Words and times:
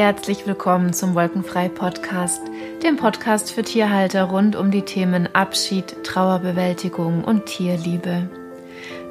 herzlich 0.00 0.46
willkommen 0.46 0.94
zum 0.94 1.14
Wolkenfrei 1.14 1.68
Podcast, 1.68 2.40
dem 2.82 2.96
Podcast 2.96 3.52
für 3.52 3.62
Tierhalter 3.62 4.24
rund 4.24 4.56
um 4.56 4.70
die 4.70 4.80
Themen 4.80 5.28
Abschied, 5.34 6.04
Trauerbewältigung 6.04 7.22
und 7.22 7.44
Tierliebe. 7.44 8.30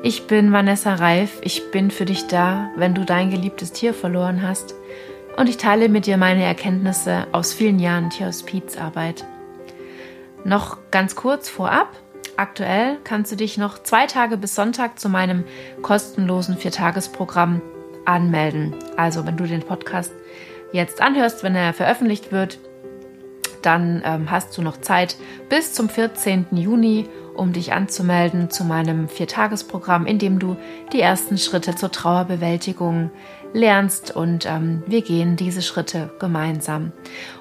Ich 0.01 0.25
bin 0.25 0.51
Vanessa 0.51 0.95
Reif, 0.95 1.41
ich 1.43 1.69
bin 1.69 1.91
für 1.91 2.05
dich 2.05 2.25
da, 2.25 2.71
wenn 2.75 2.95
du 2.95 3.05
dein 3.05 3.29
geliebtes 3.29 3.71
Tier 3.71 3.93
verloren 3.93 4.41
hast 4.41 4.73
und 5.37 5.47
ich 5.47 5.57
teile 5.57 5.89
mit 5.89 6.07
dir 6.07 6.17
meine 6.17 6.43
Erkenntnisse 6.43 7.27
aus 7.33 7.53
vielen 7.53 7.77
Jahren 7.77 8.09
Tierhospizarbeit. 8.09 9.25
Noch 10.43 10.79
ganz 10.89 11.15
kurz 11.15 11.49
vorab, 11.49 11.89
aktuell 12.35 12.97
kannst 13.03 13.31
du 13.31 13.35
dich 13.35 13.59
noch 13.59 13.83
zwei 13.83 14.07
Tage 14.07 14.37
bis 14.37 14.55
Sonntag 14.55 14.99
zu 14.99 15.07
meinem 15.07 15.43
kostenlosen 15.83 16.57
Viertagesprogramm 16.57 17.61
anmelden. 18.05 18.73
Also 18.97 19.27
wenn 19.27 19.37
du 19.37 19.45
den 19.45 19.61
Podcast 19.61 20.11
jetzt 20.71 21.01
anhörst, 21.01 21.43
wenn 21.43 21.55
er 21.55 21.73
veröffentlicht 21.73 22.31
wird, 22.31 22.59
dann 23.61 24.01
ähm, 24.05 24.31
hast 24.31 24.57
du 24.57 24.61
noch 24.61 24.77
Zeit 24.77 25.17
bis 25.49 25.73
zum 25.73 25.89
14. 25.89 26.47
Juni, 26.51 27.07
um 27.35 27.53
dich 27.53 27.73
anzumelden 27.73 28.49
zu 28.49 28.63
meinem 28.63 29.07
Viertagesprogramm, 29.07 30.05
in 30.05 30.19
dem 30.19 30.39
du 30.39 30.57
die 30.93 31.01
ersten 31.01 31.37
Schritte 31.37 31.75
zur 31.75 31.91
Trauerbewältigung 31.91 33.11
lernst 33.53 34.15
und 34.15 34.45
ähm, 34.45 34.83
wir 34.85 35.01
gehen 35.01 35.35
diese 35.35 35.61
Schritte 35.61 36.11
gemeinsam. 36.19 36.91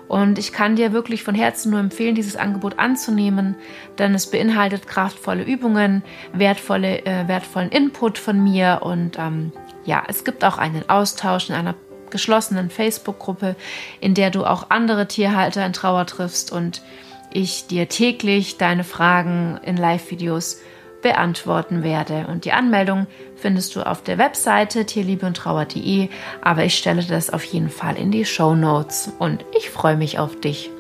Und 0.06 0.38
ich 0.38 0.52
kann 0.52 0.76
dir 0.76 0.92
wirklich 0.92 1.22
von 1.22 1.34
Herzen 1.34 1.70
nur 1.70 1.80
empfehlen, 1.80 2.14
dieses 2.14 2.36
Angebot 2.36 2.78
anzunehmen, 2.78 3.56
denn 3.98 4.14
es 4.14 4.30
beinhaltet 4.30 4.86
kraftvolle 4.86 5.42
Übungen, 5.42 6.02
wertvolle, 6.32 7.04
äh, 7.04 7.28
wertvollen 7.28 7.70
Input 7.70 8.16
von 8.16 8.42
mir 8.42 8.80
und 8.82 9.18
ähm, 9.18 9.52
ja, 9.84 10.02
es 10.08 10.24
gibt 10.24 10.44
auch 10.44 10.56
einen 10.58 10.88
Austausch 10.88 11.50
in 11.50 11.54
einer 11.54 11.74
geschlossenen 12.10 12.70
Facebook-Gruppe, 12.70 13.56
in 14.00 14.14
der 14.14 14.30
du 14.30 14.44
auch 14.44 14.70
andere 14.70 15.08
Tierhalter 15.08 15.64
in 15.64 15.72
Trauer 15.72 16.06
triffst 16.06 16.52
und 16.52 16.82
ich 17.32 17.66
dir 17.66 17.88
täglich 17.88 18.56
deine 18.56 18.84
Fragen 18.84 19.60
in 19.62 19.76
Live-Videos 19.76 20.60
beantworten 21.02 21.82
werde. 21.82 22.26
Und 22.28 22.44
die 22.44 22.52
Anmeldung 22.52 23.06
findest 23.36 23.76
du 23.76 23.82
auf 23.82 24.02
der 24.02 24.18
Webseite 24.18 24.84
tierliebeundtrauer.de, 24.84 26.08
aber 26.42 26.64
ich 26.64 26.76
stelle 26.76 27.04
das 27.04 27.30
auf 27.30 27.44
jeden 27.44 27.70
Fall 27.70 27.96
in 27.96 28.10
die 28.10 28.24
Show 28.24 28.54
Notes 28.54 29.12
und 29.18 29.44
ich 29.56 29.70
freue 29.70 29.96
mich 29.96 30.18
auf 30.18 30.40
dich. 30.40 30.70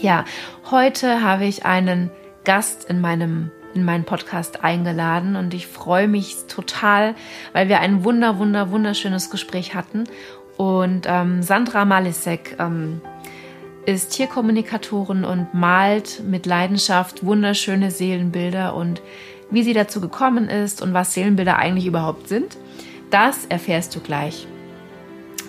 Ja, 0.00 0.24
heute 0.70 1.22
habe 1.22 1.44
ich 1.44 1.64
einen 1.64 2.10
Gast 2.44 2.84
in 2.84 3.00
meinem 3.00 3.50
in 3.74 3.84
meinen 3.84 4.04
Podcast 4.04 4.64
eingeladen 4.64 5.36
und 5.36 5.54
ich 5.54 5.66
freue 5.66 6.08
mich 6.08 6.36
total, 6.48 7.14
weil 7.52 7.68
wir 7.68 7.80
ein 7.80 8.04
wunder, 8.04 8.38
wunder, 8.38 8.70
wunderschönes 8.70 9.30
Gespräch 9.30 9.74
hatten. 9.74 10.04
Und 10.56 11.06
ähm, 11.08 11.42
Sandra 11.42 11.84
Malisek 11.84 12.56
ähm, 12.58 13.00
ist 13.86 14.10
Tierkommunikatorin 14.12 15.24
und 15.24 15.52
malt 15.52 16.22
mit 16.26 16.46
Leidenschaft 16.46 17.24
wunderschöne 17.24 17.90
Seelenbilder 17.90 18.74
und 18.74 19.02
wie 19.50 19.62
sie 19.62 19.74
dazu 19.74 20.00
gekommen 20.00 20.48
ist 20.48 20.80
und 20.80 20.94
was 20.94 21.14
Seelenbilder 21.14 21.56
eigentlich 21.56 21.86
überhaupt 21.86 22.28
sind, 22.28 22.56
das 23.10 23.44
erfährst 23.46 23.94
du 23.94 24.00
gleich. 24.00 24.46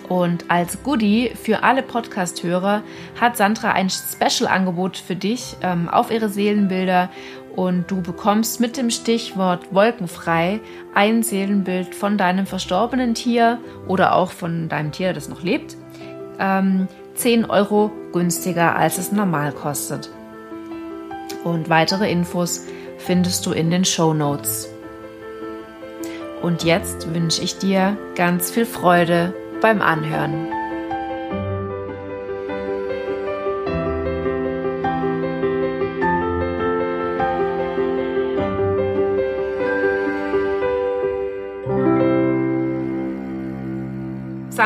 Und 0.08 0.50
als 0.50 0.82
Goodie 0.84 1.32
für 1.34 1.64
alle 1.64 1.82
Podcast-Hörer 1.82 2.82
hat 3.20 3.36
Sandra 3.36 3.72
ein 3.72 3.90
Special-Angebot 3.90 4.96
für 4.96 5.16
dich 5.16 5.56
ähm, 5.62 5.88
auf 5.88 6.12
ihre 6.12 6.28
Seelenbilder 6.28 7.10
und 7.56 7.90
du 7.90 8.02
bekommst 8.02 8.60
mit 8.60 8.76
dem 8.76 8.90
Stichwort 8.90 9.74
wolkenfrei 9.74 10.60
ein 10.94 11.22
Seelenbild 11.22 11.94
von 11.94 12.18
deinem 12.18 12.46
verstorbenen 12.46 13.14
Tier 13.14 13.58
oder 13.88 14.14
auch 14.14 14.30
von 14.30 14.68
deinem 14.68 14.92
Tier, 14.92 15.14
das 15.14 15.28
noch 15.28 15.42
lebt, 15.42 15.76
ähm, 16.38 16.86
10 17.14 17.46
Euro 17.46 17.90
günstiger, 18.12 18.76
als 18.76 18.98
es 18.98 19.10
normal 19.10 19.52
kostet. 19.52 20.10
Und 21.44 21.70
weitere 21.70 22.10
Infos 22.10 22.66
findest 22.98 23.46
du 23.46 23.52
in 23.52 23.70
den 23.70 23.86
Show 23.86 24.12
Notes. 24.12 24.68
Und 26.42 26.62
jetzt 26.62 27.12
wünsche 27.14 27.42
ich 27.42 27.58
dir 27.58 27.96
ganz 28.14 28.50
viel 28.50 28.66
Freude 28.66 29.32
beim 29.62 29.80
Anhören. 29.80 30.55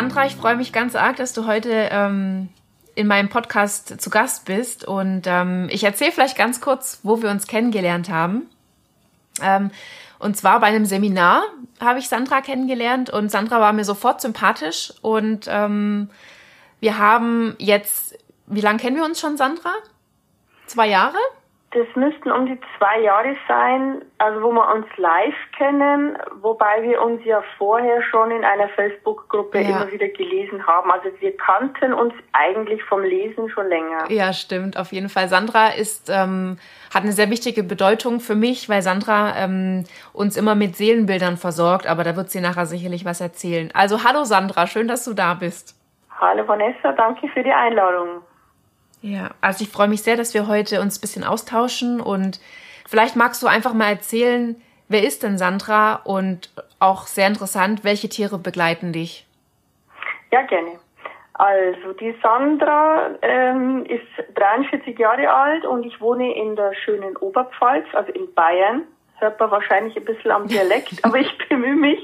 Sandra, 0.01 0.25
ich 0.25 0.35
freue 0.35 0.57
mich 0.57 0.73
ganz 0.73 0.97
arg, 0.97 1.17
dass 1.17 1.35
du 1.35 1.45
heute 1.45 1.91
ähm, 1.93 2.49
in 2.95 3.07
meinem 3.07 3.29
Podcast 3.29 4.01
zu 4.01 4.09
Gast 4.09 4.47
bist. 4.47 4.83
Und 4.83 5.25
ähm, 5.27 5.69
ich 5.71 5.85
erzähle 5.85 6.11
vielleicht 6.11 6.39
ganz 6.39 6.63
kurz, 6.63 7.01
wo 7.03 7.21
wir 7.21 7.29
uns 7.29 7.47
kennengelernt 7.47 8.09
haben. 8.09 8.49
Ähm, 9.43 9.71
und 10.19 10.39
zwar 10.39 10.59
bei 10.61 10.69
einem 10.69 10.87
Seminar 10.87 11.43
habe 11.81 11.99
ich 11.99 12.09
Sandra 12.09 12.41
kennengelernt 12.41 13.11
und 13.11 13.31
Sandra 13.31 13.61
war 13.61 13.75
mir 13.75 13.85
sofort 13.85 14.23
sympathisch. 14.23 14.91
Und 15.03 15.45
ähm, 15.51 16.09
wir 16.81 16.97
haben 16.97 17.55
jetzt, 17.59 18.17
wie 18.47 18.63
lange 18.63 18.79
kennen 18.79 18.97
wir 18.97 19.05
uns 19.05 19.21
schon, 19.21 19.37
Sandra? 19.37 19.75
Zwei 20.67 20.89
Jahre? 20.89 21.19
Das 21.73 21.87
müssten 21.95 22.33
um 22.33 22.47
die 22.47 22.59
zwei 22.77 23.01
Jahre 23.01 23.37
sein, 23.47 24.03
also 24.19 24.43
wo 24.43 24.51
wir 24.51 24.75
uns 24.75 24.87
live 24.97 25.35
kennen, 25.57 26.19
wobei 26.41 26.83
wir 26.83 27.01
uns 27.01 27.25
ja 27.25 27.45
vorher 27.59 28.03
schon 28.03 28.33
in 28.33 28.45
einer 28.45 28.69
Facebook-Gruppe 28.71 29.61
ja. 29.61 29.69
immer 29.69 29.93
wieder 29.93 30.09
gelesen 30.09 30.67
haben. 30.67 30.91
Also 30.91 31.11
wir 31.21 31.37
kannten 31.37 31.93
uns 31.93 32.13
eigentlich 32.33 32.83
vom 32.83 33.03
Lesen 33.03 33.49
schon 33.51 33.69
länger. 33.69 34.11
Ja, 34.11 34.33
stimmt, 34.33 34.77
auf 34.77 34.91
jeden 34.91 35.09
Fall. 35.09 35.29
Sandra 35.29 35.69
ist, 35.69 36.11
ähm, 36.11 36.59
hat 36.93 37.05
eine 37.05 37.13
sehr 37.13 37.31
wichtige 37.31 37.63
Bedeutung 37.63 38.19
für 38.19 38.35
mich, 38.35 38.69
weil 38.69 38.83
Sandra 38.83 39.37
ähm, 39.37 39.85
uns 40.13 40.37
immer 40.37 40.57
mit 40.57 40.75
Seelenbildern 40.75 41.37
versorgt, 41.37 41.87
aber 41.87 42.03
da 42.03 42.17
wird 42.17 42.31
sie 42.31 42.41
nachher 42.41 42.67
sicherlich 42.67 43.05
was 43.05 43.21
erzählen. 43.21 43.71
Also 43.75 44.03
hallo 44.03 44.25
Sandra, 44.25 44.67
schön, 44.67 44.89
dass 44.89 45.05
du 45.05 45.15
da 45.15 45.35
bist. 45.35 45.77
Hallo 46.19 46.49
Vanessa, 46.49 46.91
danke 46.91 47.29
für 47.29 47.45
die 47.45 47.53
Einladung. 47.53 48.23
Ja, 49.03 49.31
also 49.41 49.65
ich 49.65 49.71
freue 49.71 49.89
mich 49.89 50.03
sehr, 50.03 50.17
dass 50.17 50.35
wir 50.35 50.47
heute 50.47 50.81
uns 50.81 50.99
ein 50.99 51.01
bisschen 51.01 51.25
austauschen 51.25 52.01
und 52.01 52.41
vielleicht 52.87 53.17
magst 53.17 53.43
du 53.43 53.47
einfach 53.47 53.73
mal 53.73 53.91
erzählen, 53.91 54.61
wer 54.89 55.05
ist 55.05 55.23
denn 55.23 55.39
Sandra 55.39 56.01
und 56.05 56.51
auch 56.81 57.07
sehr 57.07 57.27
interessant, 57.27 57.83
welche 57.83 58.09
Tiere 58.09 58.39
begleiten 58.39 58.93
dich? 58.93 59.27
Ja, 60.31 60.43
gerne. 60.43 60.79
Also 61.35 61.95
die 61.95 62.15
Sandra 62.23 63.13
ähm, 63.23 63.87
ist 63.87 64.35
43 64.35 64.99
Jahre 64.99 65.33
alt 65.33 65.65
und 65.65 65.87
ich 65.87 65.99
wohne 65.99 66.35
in 66.35 66.55
der 66.55 66.75
schönen 66.85 67.17
Oberpfalz, 67.17 67.87
also 67.95 68.13
in 68.13 68.33
Bayern. 68.35 68.83
Hört 69.19 69.41
man 69.41 69.51
wahrscheinlich 69.51 69.97
ein 69.97 70.05
bisschen 70.05 70.31
am 70.33 70.47
Dialekt, 70.49 71.03
aber 71.03 71.17
ich 71.17 71.39
bemühe 71.49 71.77
mich. 71.77 72.01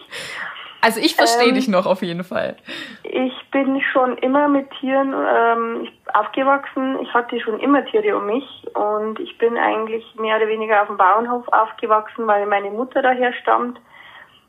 Also 0.80 1.00
ich 1.00 1.16
verstehe 1.16 1.48
ähm, 1.48 1.54
dich 1.54 1.68
noch 1.68 1.86
auf 1.86 2.02
jeden 2.02 2.24
Fall. 2.24 2.56
Ich 3.02 3.32
bin 3.50 3.80
schon 3.92 4.18
immer 4.18 4.48
mit 4.48 4.70
Tieren 4.78 5.14
ähm, 5.14 5.88
aufgewachsen. 6.12 6.98
Ich 7.00 7.12
hatte 7.12 7.40
schon 7.40 7.58
immer 7.60 7.84
Tiere 7.86 8.16
um 8.16 8.26
mich 8.26 8.44
und 8.74 9.18
ich 9.18 9.36
bin 9.38 9.56
eigentlich 9.56 10.04
mehr 10.16 10.36
oder 10.36 10.48
weniger 10.48 10.82
auf 10.82 10.88
dem 10.88 10.96
Bauernhof 10.96 11.48
aufgewachsen, 11.48 12.26
weil 12.26 12.46
meine 12.46 12.70
Mutter 12.70 13.02
daher 13.02 13.32
stammt. 13.32 13.80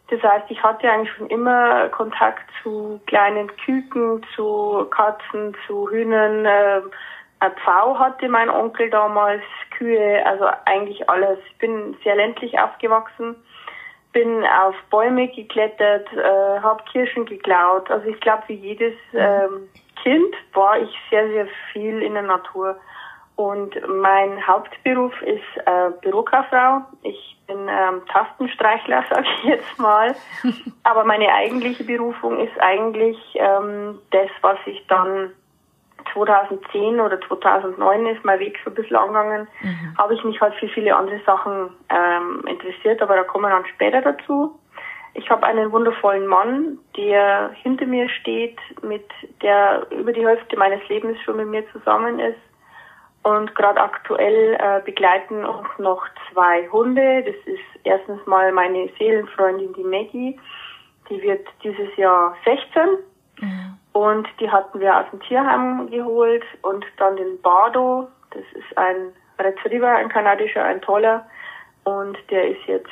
Das 0.09 0.21
heißt, 0.21 0.45
ich 0.49 0.61
hatte 0.63 0.89
eigentlich 0.89 1.13
schon 1.13 1.27
immer 1.27 1.89
Kontakt 1.89 2.49
zu 2.63 3.01
kleinen 3.07 3.49
Küken, 3.65 4.25
zu 4.35 4.87
Katzen, 4.89 5.55
zu 5.65 5.89
Hühnern. 5.89 6.45
Äh, 6.45 6.81
ein 7.39 7.51
Pfau 7.63 7.99
hatte 7.99 8.29
mein 8.29 8.49
Onkel 8.49 8.89
damals, 8.89 9.43
Kühe, 9.77 10.25
also 10.25 10.45
eigentlich 10.65 11.09
alles. 11.09 11.37
Ich 11.51 11.57
bin 11.57 11.95
sehr 12.03 12.15
ländlich 12.15 12.57
aufgewachsen 12.57 13.35
bin 14.13 14.43
auf 14.45 14.75
Bäume 14.89 15.27
geklettert, 15.27 16.07
äh, 16.13 16.59
habe 16.61 16.83
Kirschen 16.91 17.25
geklaut. 17.25 17.89
Also 17.91 18.07
ich 18.07 18.19
glaube, 18.19 18.43
wie 18.47 18.55
jedes 18.55 18.93
ähm, 19.13 19.69
Kind 20.03 20.35
war 20.53 20.79
ich 20.79 20.89
sehr, 21.09 21.27
sehr 21.29 21.47
viel 21.71 22.01
in 22.01 22.13
der 22.13 22.23
Natur. 22.23 22.77
Und 23.35 23.75
mein 23.87 24.45
Hauptberuf 24.47 25.13
ist 25.21 25.67
äh, 25.67 25.91
Bürokauffrau. 26.01 26.81
Ich 27.03 27.37
bin 27.45 27.67
ähm, 27.69 28.01
Tastenstreichler, 28.11 29.05
sage 29.09 29.27
ich 29.37 29.43
jetzt 29.43 29.79
mal. 29.79 30.15
Aber 30.83 31.03
meine 31.03 31.31
eigentliche 31.31 31.83
Berufung 31.83 32.39
ist 32.39 32.59
eigentlich 32.59 33.17
ähm, 33.35 33.99
das, 34.11 34.29
was 34.41 34.57
ich 34.65 34.85
dann 34.87 35.31
2010 36.13 36.99
oder 36.99 37.19
2009 37.21 38.05
ist 38.07 38.23
mein 38.23 38.39
Weg 38.39 38.57
so 38.63 38.71
ein 38.71 38.75
bisschen 38.75 38.95
angegangen, 38.95 39.47
mhm. 39.61 39.97
habe 39.97 40.13
ich 40.13 40.23
mich 40.23 40.39
halt 40.41 40.53
für 40.55 40.67
viele 40.69 40.95
andere 40.95 41.19
Sachen 41.25 41.69
ähm, 41.89 42.43
interessiert, 42.47 43.01
aber 43.01 43.15
da 43.15 43.23
kommen 43.23 43.45
wir 43.45 43.49
dann 43.49 43.65
später 43.65 44.01
dazu. 44.01 44.57
Ich 45.13 45.29
habe 45.31 45.45
einen 45.47 45.71
wundervollen 45.71 46.27
Mann, 46.27 46.77
der 46.95 47.49
hinter 47.63 47.87
mir 47.87 48.07
steht, 48.07 48.59
mit 48.83 49.09
der 49.41 49.87
über 49.89 50.13
die 50.13 50.25
Hälfte 50.25 50.57
meines 50.57 50.87
Lebens 50.89 51.19
schon 51.21 51.37
mit 51.37 51.47
mir 51.47 51.63
zusammen 51.71 52.19
ist. 52.19 52.37
Und 53.23 53.55
gerade 53.55 53.81
aktuell 53.81 54.57
äh, 54.59 54.79
begleiten 54.85 55.43
uns 55.43 55.67
noch 55.79 56.05
zwei 56.31 56.69
Hunde. 56.71 57.23
Das 57.23 57.35
ist 57.51 57.83
erstens 57.83 58.25
mal 58.27 58.51
meine 58.51 58.89
Seelenfreundin, 58.97 59.73
die 59.73 59.83
Maggie. 59.83 60.39
Die 61.09 61.21
wird 61.21 61.47
dieses 61.63 61.93
Jahr 61.97 62.35
16. 62.45 62.87
Mhm. 63.41 63.77
Und 63.97 64.27
die 64.39 64.51
hatten 64.51 64.79
wir 64.79 64.95
aus 64.95 65.05
dem 65.09 65.19
Tierheim 65.21 65.89
geholt 65.89 66.43
und 66.61 66.85
dann 66.97 67.15
den 67.15 67.41
Bardo, 67.41 68.07
das 68.29 68.43
ist 68.53 68.77
ein 68.77 69.11
Retriever, 69.39 69.89
ein 69.89 70.07
kanadischer, 70.09 70.63
ein 70.63 70.81
toller. 70.81 71.25
Und 71.83 72.15
der 72.29 72.49
ist 72.49 72.59
jetzt 72.67 72.91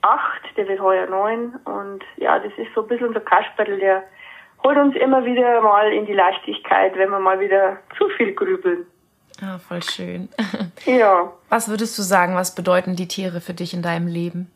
acht, 0.00 0.40
der 0.56 0.66
wird 0.66 0.80
heuer 0.80 1.06
neun. 1.08 1.56
Und 1.66 2.02
ja, 2.16 2.38
das 2.38 2.52
ist 2.56 2.72
so 2.74 2.80
ein 2.80 2.88
bisschen 2.88 3.08
unser 3.08 3.20
Kasperl, 3.20 3.78
der 3.78 4.02
holt 4.62 4.78
uns 4.78 4.96
immer 4.96 5.26
wieder 5.26 5.60
mal 5.60 5.92
in 5.92 6.06
die 6.06 6.14
Leichtigkeit, 6.14 6.96
wenn 6.96 7.10
wir 7.10 7.20
mal 7.20 7.38
wieder 7.38 7.76
zu 7.98 8.08
viel 8.16 8.32
grübeln. 8.32 8.86
Ah, 9.42 9.58
voll 9.58 9.82
schön. 9.82 10.30
Ja. 10.86 11.32
Was 11.50 11.68
würdest 11.68 11.98
du 11.98 12.02
sagen, 12.02 12.34
was 12.34 12.54
bedeuten 12.54 12.96
die 12.96 13.08
Tiere 13.08 13.42
für 13.42 13.52
dich 13.52 13.74
in 13.74 13.82
deinem 13.82 14.06
Leben? 14.06 14.50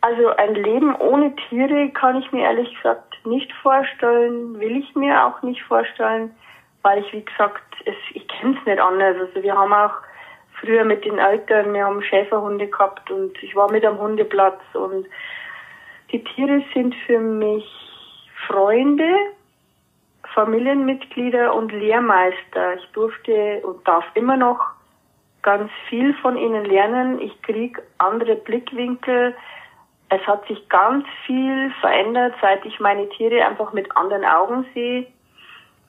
Also 0.00 0.28
ein 0.28 0.54
Leben 0.54 0.94
ohne 0.94 1.34
Tiere 1.48 1.90
kann 1.90 2.16
ich 2.16 2.30
mir 2.30 2.42
ehrlich 2.44 2.72
gesagt 2.74 3.07
nicht 3.28 3.52
vorstellen, 3.62 4.58
will 4.58 4.76
ich 4.76 4.94
mir 4.94 5.24
auch 5.24 5.42
nicht 5.42 5.62
vorstellen, 5.62 6.34
weil 6.82 7.00
ich, 7.00 7.12
wie 7.12 7.24
gesagt, 7.24 7.62
es, 7.84 7.96
ich 8.14 8.26
kenne 8.28 8.56
es 8.58 8.66
nicht 8.66 8.80
anders. 8.80 9.16
Also 9.20 9.42
wir 9.42 9.56
haben 9.56 9.72
auch 9.72 9.94
früher 10.60 10.84
mit 10.84 11.04
den 11.04 11.18
Eltern, 11.18 11.72
wir 11.72 11.84
haben 11.84 12.02
Schäferhunde 12.02 12.66
gehabt 12.66 13.10
und 13.10 13.40
ich 13.42 13.54
war 13.54 13.70
mit 13.70 13.84
am 13.84 13.98
Hundeplatz 13.98 14.60
und 14.74 15.06
die 16.10 16.24
Tiere 16.24 16.62
sind 16.74 16.94
für 17.06 17.18
mich 17.18 17.64
Freunde, 18.46 19.10
Familienmitglieder 20.34 21.54
und 21.54 21.72
Lehrmeister. 21.72 22.76
Ich 22.76 22.86
durfte 22.92 23.60
und 23.64 23.86
darf 23.86 24.04
immer 24.14 24.36
noch 24.36 24.60
ganz 25.42 25.70
viel 25.88 26.14
von 26.14 26.36
ihnen 26.36 26.64
lernen. 26.64 27.20
Ich 27.20 27.40
kriege 27.42 27.82
andere 27.98 28.36
Blickwinkel. 28.36 29.34
Es 30.10 30.26
hat 30.26 30.46
sich 30.46 30.68
ganz 30.68 31.04
viel 31.26 31.70
verändert, 31.80 32.34
seit 32.40 32.64
ich 32.64 32.80
meine 32.80 33.08
Tiere 33.10 33.44
einfach 33.44 33.72
mit 33.72 33.94
anderen 33.96 34.24
Augen 34.24 34.66
sehe. 34.72 35.06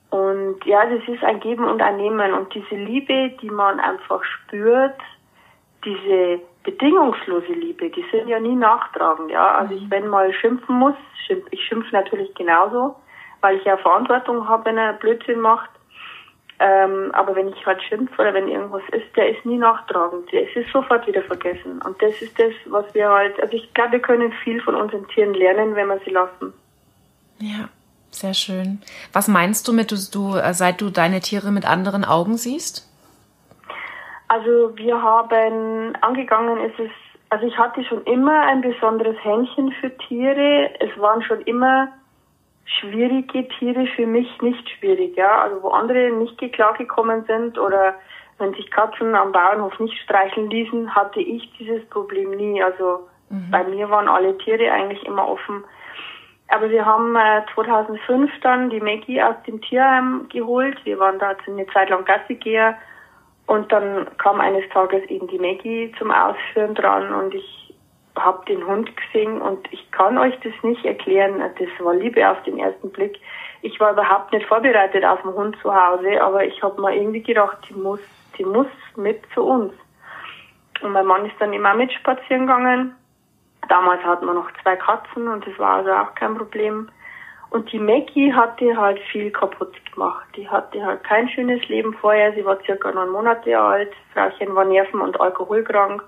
Und 0.09 0.65
ja, 0.65 0.85
das 0.85 1.07
ist 1.07 1.23
ein 1.23 1.39
Geben 1.39 1.65
und 1.65 1.81
ein 1.81 1.97
Nehmen. 1.97 2.33
Und 2.33 2.53
diese 2.53 2.75
Liebe, 2.75 3.31
die 3.41 3.49
man 3.49 3.79
einfach 3.79 4.23
spürt, 4.23 4.99
diese 5.85 6.41
bedingungslose 6.63 7.53
Liebe, 7.53 7.89
die 7.89 8.05
sind 8.11 8.27
ja 8.27 8.39
nie 8.39 8.55
nachtragend. 8.55 9.31
Ja, 9.31 9.55
also 9.55 9.73
ich, 9.73 9.89
wenn 9.89 10.07
mal 10.07 10.33
schimpfen 10.33 10.75
muss, 10.77 10.95
schimpf, 11.25 11.47
ich 11.51 11.63
schimpfe 11.63 11.89
natürlich 11.93 12.33
genauso, 12.35 12.95
weil 13.41 13.57
ich 13.57 13.63
ja 13.63 13.77
Verantwortung 13.77 14.47
habe, 14.47 14.65
wenn 14.65 14.77
er 14.77 14.93
Blödsinn 14.93 15.39
macht. 15.39 15.69
Ähm, 16.61 17.11
aber 17.13 17.35
wenn 17.35 17.47
ich 17.47 17.65
halt 17.65 17.81
schimpfe 17.83 18.21
oder 18.21 18.33
wenn 18.33 18.49
irgendwas 18.49 18.81
ist, 18.91 19.15
der 19.15 19.29
ist 19.29 19.45
nie 19.45 19.57
nachtragend. 19.57 20.29
Der 20.31 20.43
ist 20.43 20.71
sofort 20.73 21.07
wieder 21.07 21.21
vergessen. 21.23 21.81
Und 21.85 22.01
das 22.01 22.21
ist 22.21 22.37
das, 22.37 22.53
was 22.65 22.93
wir 22.93 23.09
halt, 23.09 23.39
also 23.41 23.53
ich 23.53 23.73
glaube, 23.73 23.93
wir 23.93 23.99
können 24.01 24.33
viel 24.43 24.61
von 24.61 24.75
unseren 24.75 25.07
Tieren 25.07 25.33
lernen, 25.33 25.75
wenn 25.75 25.87
wir 25.87 25.99
sie 26.03 26.11
lassen. 26.11 26.53
Ja, 27.39 27.69
sehr 28.11 28.33
schön. 28.33 28.81
Was 29.13 29.29
meinst 29.29 29.67
du 29.69 29.73
mit, 29.73 29.91
du, 30.13 30.35
äh, 30.35 30.53
seit 30.53 30.81
du 30.81 30.89
deine 30.89 31.21
Tiere 31.21 31.51
mit 31.51 31.65
anderen 31.65 32.03
Augen 32.03 32.35
siehst? 32.35 32.85
Also 34.27 34.75
wir 34.75 35.01
haben 35.01 35.95
angegangen 36.01 36.59
ist 36.65 36.77
es, 36.77 36.91
also 37.29 37.47
ich 37.47 37.57
hatte 37.57 37.83
schon 37.85 38.03
immer 38.03 38.41
ein 38.41 38.61
besonderes 38.61 39.15
Händchen 39.23 39.71
für 39.79 39.95
Tiere. 39.97 40.69
Es 40.79 40.99
waren 40.99 41.23
schon 41.23 41.41
immer 41.41 41.87
schwierige 42.79 43.47
Tiere 43.47 43.87
für 43.95 44.05
mich 44.05 44.41
nicht 44.41 44.69
schwierig, 44.69 45.15
ja. 45.15 45.41
Also 45.41 45.61
wo 45.63 45.69
andere 45.69 46.11
nicht 46.11 46.37
klargekommen 46.53 47.25
sind 47.25 47.57
oder 47.57 47.95
wenn 48.37 48.53
sich 48.53 48.69
Katzen 48.71 49.15
am 49.15 49.31
Bauernhof 49.31 49.77
nicht 49.79 49.97
streicheln 50.01 50.49
ließen, 50.49 50.95
hatte 50.95 51.19
ich 51.19 51.51
dieses 51.59 51.85
Problem 51.89 52.31
nie. 52.31 52.61
Also 52.63 53.07
mhm. 53.29 53.51
bei 53.51 53.63
mir 53.63 53.89
waren 53.89 54.07
alle 54.07 54.37
Tiere 54.37 54.71
eigentlich 54.71 55.03
immer 55.05 55.27
offen. 55.27 55.63
Aber 56.47 56.69
wir 56.69 56.85
haben 56.85 57.15
äh, 57.15 57.43
2005 57.53 58.31
dann 58.41 58.69
die 58.69 58.79
Maggie 58.79 59.21
aus 59.21 59.35
dem 59.45 59.61
Tierheim 59.61 60.27
geholt. 60.29 60.77
Wir 60.83 60.97
waren 60.99 61.19
da 61.19 61.35
eine 61.45 61.67
Zeit 61.67 61.89
lang 61.89 62.05
Gassigeher 62.05 62.75
und 63.45 63.71
dann 63.71 64.07
kam 64.17 64.39
eines 64.39 64.67
Tages 64.69 65.03
eben 65.09 65.27
die 65.27 65.37
Maggie 65.37 65.91
zum 65.97 66.11
Ausführen 66.11 66.75
dran 66.75 67.13
und 67.13 67.33
ich 67.33 67.58
habe 68.23 68.45
den 68.45 68.65
Hund 68.65 68.91
gesehen 68.95 69.41
und 69.41 69.71
ich 69.71 69.91
kann 69.91 70.17
euch 70.17 70.37
das 70.41 70.53
nicht 70.63 70.85
erklären. 70.85 71.39
Das 71.39 71.85
war 71.85 71.93
Liebe 71.93 72.29
auf 72.29 72.41
den 72.43 72.59
ersten 72.59 72.89
Blick. 72.91 73.19
Ich 73.61 73.79
war 73.79 73.91
überhaupt 73.91 74.31
nicht 74.31 74.45
vorbereitet 74.47 75.03
auf 75.03 75.21
den 75.21 75.33
Hund 75.33 75.57
zu 75.61 75.73
Hause, 75.73 76.21
aber 76.21 76.45
ich 76.45 76.61
habe 76.63 76.81
mir 76.81 76.95
irgendwie 76.95 77.21
gedacht, 77.21 77.57
die 77.69 77.73
muss, 77.73 77.99
die 78.37 78.45
muss 78.45 78.67
mit 78.95 79.21
zu 79.33 79.43
uns. 79.43 79.73
Und 80.81 80.93
mein 80.93 81.05
Mann 81.05 81.25
ist 81.25 81.35
dann 81.39 81.53
immer 81.53 81.73
mit 81.73 81.91
spazieren 81.91 82.47
gegangen. 82.47 82.95
Damals 83.67 84.03
hatten 84.03 84.25
wir 84.25 84.33
noch 84.33 84.49
zwei 84.63 84.75
Katzen 84.77 85.27
und 85.27 85.45
das 85.45 85.57
war 85.59 85.77
also 85.77 85.91
auch 85.91 86.15
kein 86.15 86.35
Problem. 86.35 86.89
Und 87.49 87.71
die 87.71 87.79
Maggie 87.79 88.33
hatte 88.33 88.77
halt 88.77 88.99
viel 89.11 89.31
kaputt 89.31 89.73
gemacht. 89.91 90.25
Die 90.35 90.47
hatte 90.47 90.85
halt 90.85 91.03
kein 91.03 91.27
schönes 91.29 91.67
Leben 91.67 91.93
vorher. 91.95 92.31
Sie 92.33 92.45
war 92.45 92.61
circa 92.63 92.91
neun 92.91 93.09
Monate 93.09 93.59
alt. 93.59 93.91
Frauchen 94.13 94.55
war 94.55 94.65
nerven- 94.65 95.01
und 95.01 95.19
alkoholkrank. 95.19 96.03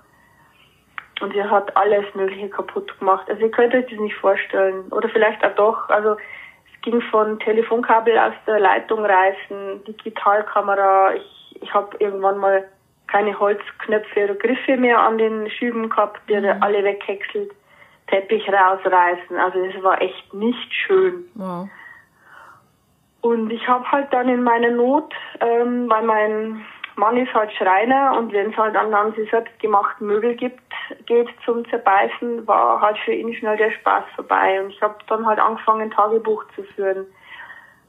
Und 1.22 1.32
sie 1.32 1.44
hat 1.44 1.76
alles 1.76 2.04
Mögliche 2.16 2.48
kaputt 2.48 2.98
gemacht. 2.98 3.30
Also 3.30 3.42
ihr 3.42 3.50
könnt 3.52 3.72
euch 3.74 3.86
das 3.88 4.00
nicht 4.00 4.16
vorstellen. 4.16 4.88
Oder 4.90 5.08
vielleicht 5.08 5.44
auch 5.44 5.54
doch. 5.54 5.88
Also 5.88 6.16
es 6.16 6.82
ging 6.82 7.00
von 7.00 7.38
Telefonkabel 7.38 8.18
aus 8.18 8.34
der 8.44 8.58
Leitung 8.58 9.04
reißen, 9.04 9.84
Digitalkamera. 9.84 11.14
Ich, 11.14 11.62
ich 11.62 11.72
habe 11.72 11.96
irgendwann 12.00 12.38
mal 12.38 12.64
keine 13.06 13.38
Holzknöpfe 13.38 14.24
oder 14.24 14.34
Griffe 14.34 14.76
mehr 14.76 14.98
an 14.98 15.16
den 15.16 15.48
Schüben 15.48 15.88
gehabt, 15.88 16.20
die 16.28 16.34
mhm. 16.34 16.60
alle 16.60 16.82
weghäckselt. 16.82 17.52
Teppich 18.08 18.48
rausreißen. 18.48 19.36
Also 19.36 19.60
es 19.60 19.80
war 19.80 20.02
echt 20.02 20.34
nicht 20.34 20.74
schön. 20.74 21.24
Wow. 21.36 21.68
Und 23.20 23.50
ich 23.52 23.68
habe 23.68 23.88
halt 23.92 24.12
dann 24.12 24.28
in 24.28 24.42
meiner 24.42 24.70
Not, 24.70 25.14
ähm, 25.38 25.88
weil 25.88 26.02
mein 26.02 26.66
Mann 26.96 27.16
ist 27.16 27.32
halt 27.32 27.52
Schreiner 27.52 28.16
und 28.18 28.32
wenn 28.32 28.50
es 28.50 28.56
halt 28.56 28.74
dann 28.74 28.92
an 28.92 29.12
sie 29.14 29.24
selbstgemachten 29.24 30.06
Möbel 30.06 30.34
gibt, 30.34 30.60
geht 31.06 31.28
zum 31.44 31.68
Zerbeißen, 31.68 32.46
war 32.46 32.80
halt 32.80 32.98
für 32.98 33.12
ihn 33.12 33.34
schnell 33.34 33.56
der 33.56 33.70
Spaß 33.70 34.04
vorbei. 34.14 34.60
Und 34.62 34.70
ich 34.70 34.82
habe 34.82 34.96
dann 35.08 35.26
halt 35.26 35.38
angefangen, 35.38 35.90
Tagebuch 35.90 36.44
zu 36.54 36.62
führen. 36.62 37.06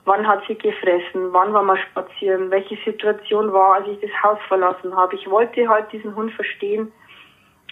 Wann 0.05 0.27
hat 0.27 0.43
sie 0.47 0.55
gefressen? 0.55 1.31
Wann 1.31 1.53
war 1.53 1.63
man 1.63 1.77
spazieren? 1.77 2.51
Welche 2.51 2.77
Situation 2.83 3.53
war, 3.53 3.75
als 3.75 3.87
ich 3.87 3.99
das 4.01 4.23
Haus 4.23 4.39
verlassen 4.47 4.95
habe? 4.95 5.15
Ich 5.15 5.29
wollte 5.29 5.67
halt 5.67 5.91
diesen 5.91 6.15
Hund 6.15 6.31
verstehen. 6.33 6.91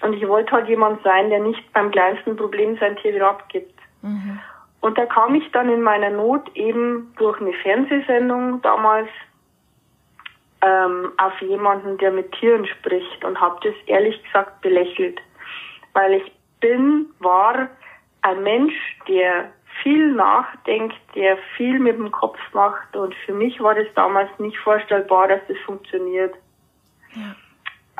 Und 0.01 0.13
ich 0.13 0.27
wollte 0.27 0.51
halt 0.51 0.67
jemand 0.67 1.03
sein, 1.03 1.29
der 1.29 1.39
nicht 1.39 1.72
beim 1.74 1.91
kleinsten 1.91 2.36
Problem 2.36 2.77
sein 2.77 2.96
Tier 2.98 3.13
wieder 3.13 3.29
abgibt. 3.29 3.79
Mhm. 4.01 4.39
Und 4.79 4.98
da 4.98 5.05
kam 5.05 5.36
ich 5.36 5.50
dann 5.51 5.70
in 5.70 5.82
meiner 5.82 6.10
Not 6.10 6.50
eben 6.55 7.13
durch 7.17 7.39
eine 7.39 7.53
Fernsehsendung 7.53 8.62
damals 8.63 9.10
ähm, 10.62 11.12
auf 11.18 11.39
jemanden, 11.41 11.98
der 11.98 12.12
mit 12.12 12.32
Tieren 12.34 12.65
spricht 12.65 13.24
und 13.24 13.39
habe 13.39 13.60
das 13.63 13.74
ehrlich 13.88 14.22
gesagt 14.24 14.62
belächelt, 14.62 15.20
weil 15.94 16.13
ich 16.13 16.32
bin, 16.60 17.08
war 17.20 17.70
ein 18.22 18.44
Mensch, 18.44 18.75
der 19.08 19.51
viel 19.82 20.12
nachdenkt, 20.13 20.96
der 21.15 21.38
viel 21.58 21.80
mit 21.80 21.98
dem 21.98 22.12
Kopf 22.12 22.38
macht 22.53 22.96
und 22.96 23.15
für 23.25 23.34
mich 23.34 23.60
war 23.62 23.74
das 23.74 23.88
damals 23.96 24.30
nicht 24.38 24.58
vorstellbar, 24.60 25.27
dass 25.27 25.41
das 25.48 25.58
funktioniert. 25.65 26.36
Ja. 27.13 27.36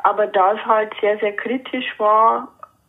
Aber 0.04 0.26
da 0.26 0.54
es 0.54 0.64
halt 0.64 0.92
sehr, 1.00 1.18
sehr 1.18 1.34
kritisch 1.34 1.98
war 1.98 2.48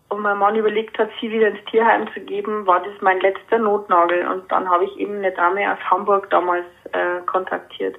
und 0.10 0.22
mein 0.22 0.38
Mann 0.38 0.56
überlegt 0.56 0.98
hat, 1.00 1.10
sie 1.20 1.32
wieder 1.32 1.48
ins 1.48 1.64
Tierheim 1.66 2.08
zu 2.14 2.20
geben, 2.20 2.68
war 2.68 2.82
das 2.82 2.94
mein 3.02 3.20
letzter 3.22 3.58
Notnagel 3.58 4.28
und 4.28 4.52
dann 4.52 4.70
habe 4.70 4.86
ich 4.86 4.98
eben 4.98 5.18
eine 5.18 5.32
Dame 5.32 5.72
aus 5.72 5.80
Hamburg 5.90 6.30
damals 6.30 6.66
äh, 6.92 7.22
kontaktiert. 7.26 7.96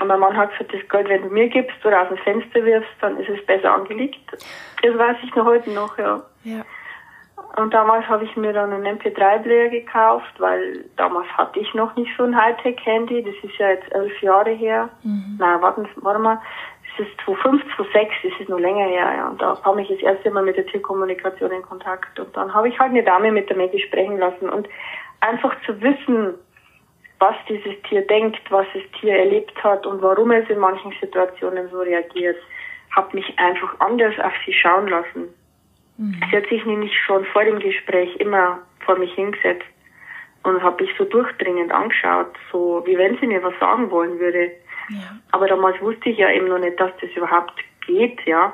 Und 0.00 0.08
mein 0.08 0.20
Mann 0.20 0.36
hat 0.36 0.50
gesagt, 0.52 0.72
das 0.74 0.88
Geld, 0.88 1.08
wenn 1.08 1.22
du 1.22 1.28
mir 1.28 1.48
gibst 1.48 1.84
oder 1.84 2.02
aus 2.02 2.08
dem 2.08 2.16
Fenster 2.18 2.64
wirfst, 2.64 2.90
dann 3.00 3.18
ist 3.18 3.28
es 3.28 3.44
besser 3.46 3.74
angelegt. 3.74 4.18
Das 4.82 4.96
weiß 4.96 5.16
ich 5.22 5.34
noch 5.34 5.44
heute 5.44 5.70
noch, 5.70 5.98
ja. 5.98 6.22
ja. 6.44 6.64
Und 7.56 7.74
damals 7.74 8.06
habe 8.08 8.24
ich 8.24 8.36
mir 8.36 8.52
dann 8.52 8.72
einen 8.72 8.98
MP3-Player 8.98 9.68
gekauft, 9.68 10.32
weil 10.38 10.84
damals 10.96 11.26
hatte 11.36 11.58
ich 11.58 11.74
noch 11.74 11.94
nicht 11.96 12.10
so 12.16 12.24
ein 12.24 12.36
Hightech-Handy. 12.36 13.22
Das 13.22 13.34
ist 13.42 13.58
ja 13.58 13.70
jetzt 13.70 13.92
elf 13.92 14.22
Jahre 14.22 14.50
her. 14.50 14.88
Mhm. 15.02 15.36
Nein, 15.38 15.60
warten, 15.60 15.88
warte 15.96 16.20
mal. 16.20 16.40
Das 16.96 17.06
ist 17.06 17.20
2005, 17.24 17.76
2006, 17.76 18.14
das 18.22 18.40
ist 18.40 18.48
noch 18.48 18.58
länger 18.58 18.86
her. 18.86 19.12
Ja. 19.16 19.28
Und 19.28 19.42
da 19.42 19.56
kam 19.62 19.78
ich 19.78 19.88
das 19.88 19.98
erste 19.98 20.30
Mal 20.30 20.44
mit 20.44 20.56
der 20.56 20.66
Tierkommunikation 20.66 21.50
in 21.50 21.62
Kontakt. 21.62 22.18
Und 22.18 22.36
dann 22.36 22.54
habe 22.54 22.68
ich 22.68 22.78
halt 22.78 22.90
eine 22.90 23.02
Dame 23.02 23.32
mit 23.32 23.50
der 23.50 23.56
Maggie 23.56 23.80
sprechen 23.80 24.18
lassen. 24.18 24.48
Und 24.48 24.68
einfach 25.20 25.54
zu 25.66 25.80
wissen, 25.82 26.34
was 27.20 27.36
dieses 27.48 27.80
Tier 27.82 28.04
denkt, 28.06 28.40
was 28.50 28.66
das 28.74 28.82
Tier 28.98 29.14
erlebt 29.14 29.62
hat 29.62 29.86
und 29.86 30.02
warum 30.02 30.30
es 30.32 30.48
in 30.48 30.58
manchen 30.58 30.92
Situationen 31.00 31.68
so 31.70 31.80
reagiert, 31.80 32.36
hat 32.90 33.14
mich 33.14 33.38
einfach 33.38 33.78
anders 33.78 34.18
auf 34.18 34.32
sie 34.44 34.52
schauen 34.52 34.88
lassen. 34.88 35.28
Mhm. 35.98 36.20
Sie 36.30 36.36
hat 36.36 36.48
sich 36.48 36.64
nämlich 36.64 36.98
schon 37.04 37.24
vor 37.26 37.44
dem 37.44 37.60
Gespräch 37.60 38.16
immer 38.16 38.58
vor 38.84 38.98
mich 38.98 39.12
hingesetzt 39.14 39.66
und 40.42 40.62
habe 40.62 40.82
mich 40.82 40.96
so 40.96 41.04
durchdringend 41.04 41.70
angeschaut, 41.70 42.34
so 42.50 42.82
wie 42.86 42.96
wenn 42.96 43.18
sie 43.18 43.26
mir 43.26 43.42
was 43.42 43.58
sagen 43.60 43.90
wollen 43.90 44.18
würde. 44.18 44.50
Ja. 44.88 45.18
Aber 45.32 45.46
damals 45.46 45.80
wusste 45.82 46.08
ich 46.08 46.18
ja 46.18 46.30
eben 46.30 46.48
noch 46.48 46.58
nicht, 46.58 46.80
dass 46.80 46.90
das 47.00 47.10
überhaupt 47.10 47.52
geht, 47.86 48.18
ja. 48.26 48.52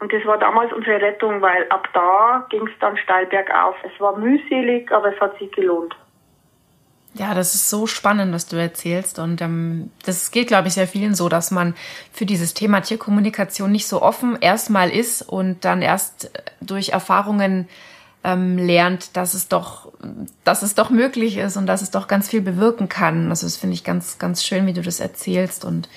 Und 0.00 0.12
das 0.12 0.24
war 0.24 0.38
damals 0.38 0.72
unsere 0.72 1.00
Rettung, 1.00 1.40
weil 1.42 1.66
ab 1.68 1.88
da 1.92 2.46
ging 2.50 2.66
es 2.66 2.78
dann 2.80 2.96
steil 2.96 3.26
bergauf. 3.26 3.76
Es 3.82 4.00
war 4.00 4.16
mühselig, 4.18 4.90
aber 4.92 5.14
es 5.14 5.20
hat 5.20 5.38
sich 5.38 5.50
gelohnt. 5.52 5.94
Ja, 7.18 7.34
das 7.34 7.54
ist 7.54 7.70
so 7.70 7.86
spannend, 7.86 8.34
was 8.34 8.46
du 8.46 8.56
erzählst. 8.56 9.18
Und 9.18 9.40
ähm, 9.40 9.90
das 10.04 10.30
geht, 10.30 10.48
glaube 10.48 10.68
ich, 10.68 10.74
sehr 10.74 10.86
vielen 10.86 11.14
so, 11.14 11.28
dass 11.28 11.50
man 11.50 11.74
für 12.12 12.26
dieses 12.26 12.52
Thema 12.52 12.80
Tierkommunikation 12.80 13.72
nicht 13.72 13.86
so 13.86 14.02
offen 14.02 14.36
erstmal 14.40 14.90
ist 14.90 15.22
und 15.22 15.64
dann 15.64 15.80
erst 15.80 16.30
durch 16.60 16.90
Erfahrungen 16.90 17.68
ähm, 18.22 18.58
lernt, 18.58 19.16
dass 19.16 19.32
es 19.32 19.48
doch, 19.48 19.92
dass 20.44 20.62
es 20.62 20.74
doch 20.74 20.90
möglich 20.90 21.38
ist 21.38 21.56
und 21.56 21.66
dass 21.66 21.80
es 21.80 21.90
doch 21.90 22.06
ganz 22.06 22.28
viel 22.28 22.42
bewirken 22.42 22.88
kann. 22.88 23.30
Also 23.30 23.46
das 23.46 23.56
finde 23.56 23.74
ich 23.74 23.84
ganz, 23.84 24.18
ganz 24.18 24.44
schön, 24.44 24.66
wie 24.66 24.74
du 24.74 24.82
das 24.82 25.00
erzählst. 25.00 25.64
Und 25.64 25.88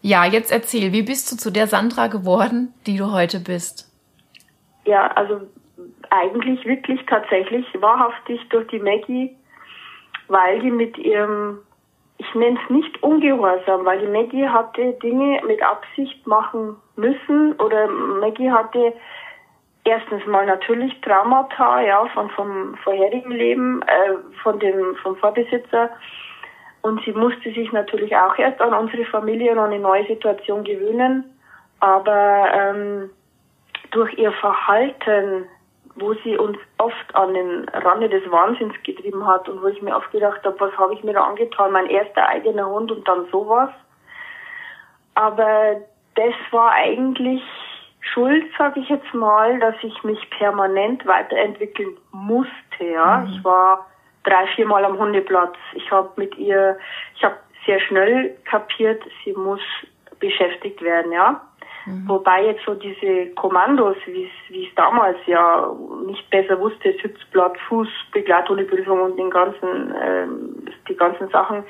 ja, 0.00 0.24
jetzt 0.24 0.50
erzähl, 0.50 0.92
wie 0.92 1.02
bist 1.02 1.30
du 1.30 1.36
zu 1.36 1.52
der 1.52 1.68
Sandra 1.68 2.08
geworden, 2.08 2.74
die 2.86 2.96
du 2.96 3.12
heute 3.12 3.38
bist? 3.38 3.88
Ja, 4.86 5.06
also 5.12 5.42
eigentlich 6.10 6.64
wirklich 6.64 7.00
tatsächlich 7.06 7.64
wahrhaftig 7.78 8.40
durch 8.48 8.66
die 8.68 8.80
Maggie 8.80 9.36
weil 10.32 10.60
die 10.60 10.70
mit 10.70 10.96
ihrem, 10.96 11.58
ich 12.16 12.34
nenne 12.34 12.58
es 12.64 12.70
nicht 12.70 13.02
ungehorsam, 13.02 13.84
weil 13.84 14.00
die 14.00 14.06
Maggie 14.06 14.48
hatte 14.48 14.94
Dinge 14.94 15.42
mit 15.46 15.62
Absicht 15.62 16.26
machen 16.26 16.76
müssen 16.96 17.52
oder 17.60 17.86
Maggie 17.86 18.50
hatte 18.50 18.94
erstens 19.84 20.24
mal 20.26 20.46
natürlich 20.46 20.98
Traumata, 21.02 21.82
ja, 21.82 22.06
von 22.14 22.30
vom 22.30 22.76
vorherigen 22.82 23.32
Leben, 23.32 23.82
äh, 23.82 24.14
von 24.42 24.58
dem 24.58 24.96
vom 25.02 25.16
Vorbesitzer. 25.16 25.90
Und 26.80 27.04
sie 27.04 27.12
musste 27.12 27.52
sich 27.52 27.70
natürlich 27.70 28.16
auch 28.16 28.36
erst 28.38 28.60
an 28.60 28.72
unsere 28.72 29.04
Familie 29.04 29.52
und 29.52 29.58
an 29.58 29.70
eine 29.70 29.80
neue 29.80 30.06
Situation 30.06 30.64
gewöhnen, 30.64 31.24
aber 31.80 32.48
ähm, 32.54 33.10
durch 33.90 34.16
ihr 34.16 34.32
Verhalten 34.32 35.46
wo 35.94 36.14
sie 36.14 36.36
uns 36.36 36.58
oft 36.78 37.14
an 37.14 37.34
den 37.34 37.68
Rande 37.68 38.08
des 38.08 38.28
Wahnsinns 38.30 38.74
getrieben 38.82 39.26
hat 39.26 39.48
und 39.48 39.62
wo 39.62 39.68
ich 39.68 39.82
mir 39.82 39.94
oft 39.94 40.10
gedacht 40.10 40.44
habe, 40.44 40.58
was 40.58 40.76
habe 40.78 40.94
ich 40.94 41.04
mir 41.04 41.12
da 41.12 41.24
angetan, 41.24 41.72
mein 41.72 41.86
erster 41.86 42.26
eigener 42.28 42.66
Hund 42.66 42.90
und 42.90 43.06
dann 43.06 43.26
sowas. 43.30 43.70
Aber 45.14 45.82
das 46.14 46.34
war 46.50 46.72
eigentlich 46.72 47.42
Schuld, 48.00 48.44
sage 48.58 48.80
ich 48.80 48.88
jetzt 48.88 49.12
mal, 49.14 49.58
dass 49.60 49.74
ich 49.82 50.02
mich 50.02 50.30
permanent 50.30 51.06
weiterentwickeln 51.06 51.96
musste. 52.10 52.84
Ja, 52.84 53.18
mhm. 53.18 53.32
ich 53.32 53.44
war 53.44 53.86
drei, 54.24 54.46
vier 54.54 54.66
Mal 54.66 54.84
am 54.84 54.98
Hundeplatz. 54.98 55.56
Ich 55.74 55.90
habe 55.90 56.10
mit 56.16 56.36
ihr, 56.36 56.78
ich 57.16 57.24
habe 57.24 57.36
sehr 57.66 57.80
schnell 57.80 58.36
kapiert, 58.44 59.02
sie 59.24 59.32
muss 59.34 59.60
beschäftigt 60.18 60.82
werden. 60.82 61.12
Ja, 61.12 61.40
Mhm. 61.86 62.08
Wobei 62.08 62.46
jetzt 62.46 62.64
so 62.64 62.74
diese 62.74 63.28
Kommandos, 63.34 63.96
wie 64.06 64.28
es 64.50 64.74
damals 64.76 65.16
ja 65.26 65.74
nicht 66.06 66.28
besser 66.30 66.58
wusste, 66.60 66.94
Sitzblatt, 67.02 67.58
Fuß, 67.68 67.88
Begleithundeprüfung 68.12 69.00
und 69.00 69.16
den 69.18 69.30
ganzen, 69.30 69.94
ähm, 70.00 70.66
die 70.88 70.96
ganzen 70.96 71.28
Sachen, 71.30 71.64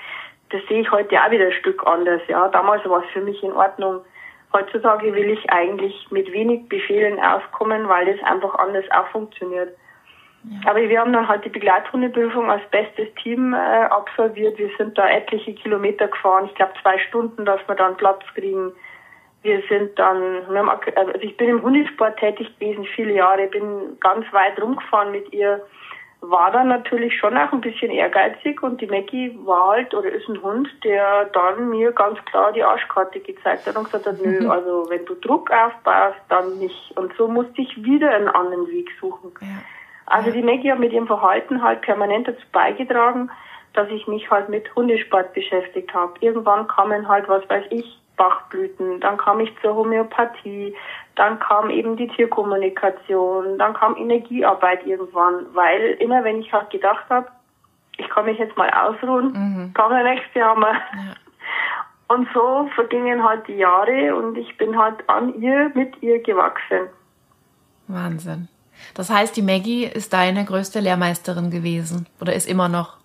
das 0.50 0.60
sehe 0.68 0.82
ich 0.82 0.90
heute 0.90 1.18
auch 1.18 1.30
wieder 1.30 1.46
ein 1.46 1.52
Stück 1.52 1.86
anders. 1.86 2.20
Ja, 2.28 2.48
damals 2.48 2.86
war 2.88 3.02
es 3.02 3.10
für 3.12 3.22
mich 3.22 3.42
in 3.42 3.52
Ordnung. 3.52 4.00
Heutzutage 4.52 5.14
will 5.14 5.30
ich 5.30 5.50
eigentlich 5.50 6.06
mit 6.10 6.30
wenig 6.30 6.68
Befehlen 6.68 7.18
auskommen, 7.18 7.88
weil 7.88 8.04
das 8.04 8.22
einfach 8.22 8.54
anders 8.56 8.84
auch 8.90 9.06
funktioniert. 9.08 9.74
Ja. 10.44 10.70
Aber 10.70 10.80
wir 10.80 11.00
haben 11.00 11.12
dann 11.14 11.26
halt 11.26 11.44
die 11.44 11.48
Begleithundeprüfung 11.48 12.50
als 12.50 12.62
bestes 12.70 13.08
Team 13.22 13.54
äh, 13.54 13.56
absolviert. 13.56 14.58
Wir 14.58 14.68
sind 14.76 14.98
da 14.98 15.08
etliche 15.08 15.54
Kilometer 15.54 16.08
gefahren. 16.08 16.46
Ich 16.46 16.54
glaube 16.54 16.72
zwei 16.82 16.98
Stunden, 16.98 17.46
dass 17.46 17.66
wir 17.66 17.76
dann 17.76 17.96
Platz 17.96 18.22
kriegen 18.34 18.72
wir 19.42 19.62
sind 19.68 19.98
dann, 19.98 20.48
wir 20.48 20.58
haben, 20.58 20.70
also 20.70 21.12
ich 21.20 21.36
bin 21.36 21.48
im 21.48 21.62
Hundesport 21.62 22.18
tätig 22.18 22.48
gewesen, 22.58 22.84
viele 22.94 23.14
Jahre, 23.14 23.48
bin 23.48 23.98
ganz 24.00 24.24
weit 24.32 24.60
rumgefahren 24.60 25.10
mit 25.10 25.32
ihr, 25.32 25.60
war 26.20 26.52
dann 26.52 26.68
natürlich 26.68 27.18
schon 27.18 27.36
auch 27.36 27.52
ein 27.52 27.60
bisschen 27.60 27.90
ehrgeizig 27.90 28.62
und 28.62 28.80
die 28.80 28.86
Maggie 28.86 29.36
war 29.44 29.72
halt 29.72 29.92
oder 29.92 30.08
ist 30.08 30.28
ein 30.28 30.40
Hund, 30.40 30.68
der 30.84 31.24
dann 31.32 31.68
mir 31.70 31.90
ganz 31.90 32.24
klar 32.26 32.52
die 32.52 32.62
Arschkarte 32.62 33.18
gezeigt 33.18 33.66
hat 33.66 33.76
und 33.76 33.84
gesagt 33.84 34.06
hat, 34.06 34.22
nö, 34.22 34.42
mhm. 34.42 34.50
also 34.50 34.86
wenn 34.88 35.04
du 35.04 35.14
Druck 35.14 35.50
aufbaust, 35.50 36.20
dann 36.28 36.58
nicht. 36.58 36.96
Und 36.96 37.12
so 37.18 37.26
musste 37.26 37.60
ich 37.60 37.82
wieder 37.82 38.10
einen 38.10 38.28
anderen 38.28 38.68
Weg 38.68 38.88
suchen. 39.00 39.32
Ja. 39.40 39.48
Also 40.06 40.30
die 40.30 40.42
Maggie 40.42 40.70
hat 40.70 40.78
mit 40.78 40.92
ihrem 40.92 41.08
Verhalten 41.08 41.60
halt 41.60 41.80
permanent 41.80 42.28
dazu 42.28 42.44
beigetragen, 42.52 43.28
dass 43.72 43.88
ich 43.88 44.06
mich 44.06 44.30
halt 44.30 44.48
mit 44.48 44.72
Hundesport 44.76 45.32
beschäftigt 45.32 45.92
habe. 45.92 46.12
Irgendwann 46.20 46.68
kamen 46.68 47.08
halt, 47.08 47.28
was 47.28 47.48
weiß 47.48 47.64
ich, 47.70 47.98
Bachblüten, 48.16 49.00
dann 49.00 49.16
kam 49.16 49.40
ich 49.40 49.52
zur 49.60 49.74
Homöopathie, 49.74 50.74
dann 51.16 51.38
kam 51.38 51.70
eben 51.70 51.96
die 51.96 52.08
Tierkommunikation, 52.08 53.58
dann 53.58 53.74
kam 53.74 53.96
Energiearbeit 53.96 54.86
irgendwann, 54.86 55.46
weil 55.54 55.96
immer 56.00 56.24
wenn 56.24 56.40
ich 56.40 56.52
halt 56.52 56.70
gedacht 56.70 57.04
habe, 57.08 57.28
ich 57.98 58.08
kann 58.08 58.24
mich 58.24 58.38
jetzt 58.38 58.56
mal 58.56 58.70
ausruhen, 58.70 59.32
mhm. 59.32 59.74
kam 59.74 59.90
der 59.90 60.04
nächste 60.04 60.42
Hammer. 60.42 60.72
Ja. 60.72 61.14
Und 62.08 62.28
so 62.34 62.68
vergingen 62.74 63.24
halt 63.24 63.48
die 63.48 63.54
Jahre 63.54 64.14
und 64.14 64.36
ich 64.36 64.58
bin 64.58 64.78
halt 64.78 65.08
an 65.08 65.40
ihr, 65.40 65.72
mit 65.74 66.02
ihr 66.02 66.22
gewachsen. 66.22 66.90
Wahnsinn. 67.88 68.48
Das 68.92 69.08
heißt, 69.08 69.34
die 69.34 69.40
Maggie 69.40 69.86
ist 69.86 70.12
deine 70.12 70.44
größte 70.44 70.80
Lehrmeisterin 70.80 71.50
gewesen 71.50 72.06
oder 72.20 72.34
ist 72.34 72.46
immer 72.46 72.68
noch? 72.68 72.98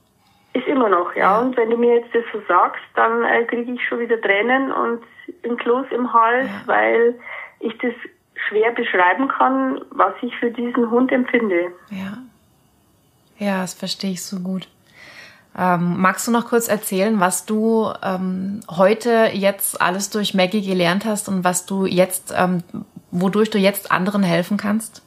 Ist 0.57 0.67
immer 0.67 0.89
noch, 0.89 1.15
ja. 1.15 1.39
Und 1.39 1.55
wenn 1.55 1.69
du 1.69 1.77
mir 1.77 1.95
jetzt 1.99 2.15
das 2.15 2.23
so 2.33 2.41
sagst, 2.47 2.81
dann 2.95 3.23
äh, 3.23 3.43
kriege 3.45 3.71
ich 3.71 3.87
schon 3.87 3.99
wieder 3.99 4.19
Tränen 4.19 4.71
und 4.71 5.03
ein 5.43 5.57
Kloß 5.57 5.85
im 5.91 6.11
Hals, 6.11 6.47
ja. 6.47 6.61
weil 6.65 7.19
ich 7.59 7.77
das 7.77 7.93
schwer 8.47 8.71
beschreiben 8.71 9.27
kann, 9.27 9.81
was 9.91 10.13
ich 10.21 10.35
für 10.37 10.49
diesen 10.49 10.89
Hund 10.89 11.11
empfinde. 11.11 11.71
Ja. 11.91 12.17
Ja, 13.37 13.61
das 13.61 13.75
verstehe 13.75 14.11
ich 14.11 14.23
so 14.23 14.39
gut. 14.39 14.67
Ähm, 15.55 15.99
magst 15.99 16.27
du 16.27 16.31
noch 16.31 16.47
kurz 16.47 16.67
erzählen, 16.67 17.19
was 17.19 17.45
du 17.45 17.91
ähm, 18.01 18.61
heute 18.67 19.29
jetzt 19.33 19.79
alles 19.79 20.09
durch 20.09 20.33
Maggie 20.33 20.65
gelernt 20.65 21.05
hast 21.05 21.29
und 21.29 21.43
was 21.43 21.67
du 21.67 21.85
jetzt, 21.85 22.33
ähm, 22.35 22.63
wodurch 23.11 23.51
du 23.51 23.59
jetzt 23.59 23.91
anderen 23.91 24.23
helfen 24.23 24.57
kannst? 24.57 25.03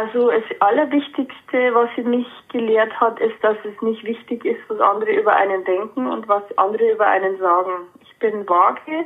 Also 0.00 0.30
das 0.30 0.60
Allerwichtigste, 0.60 1.74
was 1.74 1.90
sie 1.94 2.02
mich 2.02 2.26
gelehrt 2.50 2.98
hat, 2.98 3.20
ist, 3.20 3.36
dass 3.42 3.58
es 3.64 3.82
nicht 3.82 4.02
wichtig 4.02 4.46
ist, 4.46 4.60
was 4.68 4.80
andere 4.80 5.12
über 5.12 5.36
einen 5.36 5.62
denken 5.64 6.06
und 6.06 6.26
was 6.26 6.42
andere 6.56 6.92
über 6.92 7.06
einen 7.06 7.36
sagen. 7.36 7.86
Ich 8.00 8.18
bin 8.18 8.48
vage. 8.48 9.04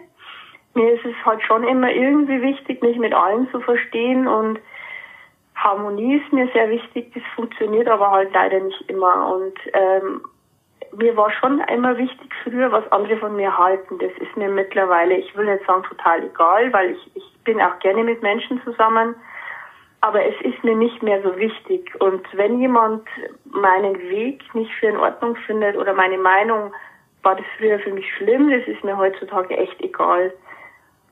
Mir 0.74 0.92
ist 0.92 1.04
es 1.04 1.16
halt 1.24 1.42
schon 1.42 1.64
immer 1.64 1.90
irgendwie 1.90 2.40
wichtig, 2.42 2.80
mich 2.80 2.96
mit 2.96 3.12
allen 3.12 3.50
zu 3.50 3.58
verstehen 3.58 4.28
und 4.28 4.60
Harmonie 5.56 6.18
ist 6.18 6.32
mir 6.32 6.48
sehr 6.52 6.70
wichtig. 6.70 7.12
Das 7.12 7.24
funktioniert 7.34 7.88
aber 7.88 8.12
halt 8.12 8.32
leider 8.32 8.60
nicht 8.60 8.88
immer. 8.88 9.34
Und 9.34 9.58
ähm, 9.72 10.22
mir 10.96 11.16
war 11.16 11.32
schon 11.32 11.58
immer 11.74 11.98
wichtig 11.98 12.30
früher, 12.44 12.70
was 12.70 12.90
andere 12.92 13.16
von 13.16 13.34
mir 13.34 13.58
halten. 13.58 13.98
Das 13.98 14.12
ist 14.20 14.36
mir 14.36 14.48
mittlerweile, 14.48 15.16
ich 15.16 15.36
will 15.36 15.46
nicht 15.46 15.66
sagen 15.66 15.82
total 15.82 16.22
egal, 16.22 16.72
weil 16.72 16.92
ich, 16.92 17.16
ich 17.16 17.24
bin 17.42 17.60
auch 17.60 17.80
gerne 17.80 18.04
mit 18.04 18.22
Menschen 18.22 18.62
zusammen 18.62 19.16
aber 20.04 20.22
es 20.22 20.34
ist 20.42 20.62
mir 20.62 20.76
nicht 20.76 21.02
mehr 21.02 21.22
so 21.22 21.34
wichtig. 21.38 21.90
Und 21.98 22.26
wenn 22.34 22.60
jemand 22.60 23.08
meinen 23.46 23.98
Weg 24.10 24.54
nicht 24.54 24.70
für 24.74 24.88
in 24.88 24.98
Ordnung 24.98 25.34
findet 25.46 25.78
oder 25.78 25.94
meine 25.94 26.18
Meinung, 26.18 26.74
war 27.22 27.36
das 27.36 27.46
früher 27.56 27.78
für 27.78 27.90
mich 27.90 28.06
schlimm, 28.16 28.50
das 28.50 28.68
ist 28.68 28.84
mir 28.84 28.98
heutzutage 28.98 29.56
echt 29.56 29.80
egal. 29.80 30.30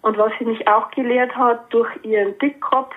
Und 0.02 0.18
was 0.18 0.30
sie 0.38 0.44
mich 0.44 0.68
auch 0.68 0.90
gelehrt 0.90 1.34
hat, 1.34 1.72
durch 1.72 1.88
ihren 2.02 2.36
Dickkopf, 2.38 2.94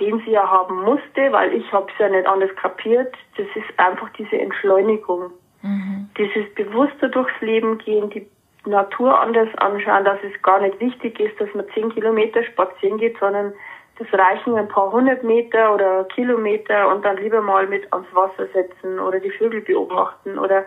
den 0.00 0.18
sie 0.24 0.32
ja 0.32 0.50
haben 0.50 0.82
musste, 0.82 1.30
weil 1.30 1.54
ich 1.54 1.72
habe 1.72 1.86
es 1.92 1.98
ja 2.00 2.08
nicht 2.08 2.26
anders 2.26 2.50
kapiert, 2.56 3.14
das 3.36 3.46
ist 3.54 3.78
einfach 3.78 4.10
diese 4.18 4.40
Entschleunigung. 4.40 5.30
Mhm. 5.62 6.10
Dieses 6.18 6.52
bewusster 6.56 7.08
durchs 7.08 7.40
Leben 7.40 7.78
gehen, 7.78 8.10
die 8.10 8.26
Natur 8.68 9.20
anders 9.20 9.54
anschauen, 9.58 10.04
dass 10.04 10.18
es 10.24 10.42
gar 10.42 10.60
nicht 10.60 10.80
wichtig 10.80 11.20
ist, 11.20 11.40
dass 11.40 11.54
man 11.54 11.66
zehn 11.74 11.90
Kilometer 11.90 12.42
spazieren 12.42 12.98
geht, 12.98 13.16
sondern 13.20 13.52
das 13.98 14.08
reichen 14.12 14.56
ein 14.56 14.68
paar 14.68 14.90
hundert 14.90 15.22
Meter 15.22 15.74
oder 15.74 16.04
Kilometer 16.04 16.88
und 16.88 17.04
dann 17.04 17.18
lieber 17.18 17.42
mal 17.42 17.66
mit 17.66 17.92
ans 17.92 18.06
Wasser 18.12 18.46
setzen 18.52 18.98
oder 18.98 19.20
die 19.20 19.30
Vögel 19.30 19.60
beobachten 19.60 20.38
oder 20.38 20.64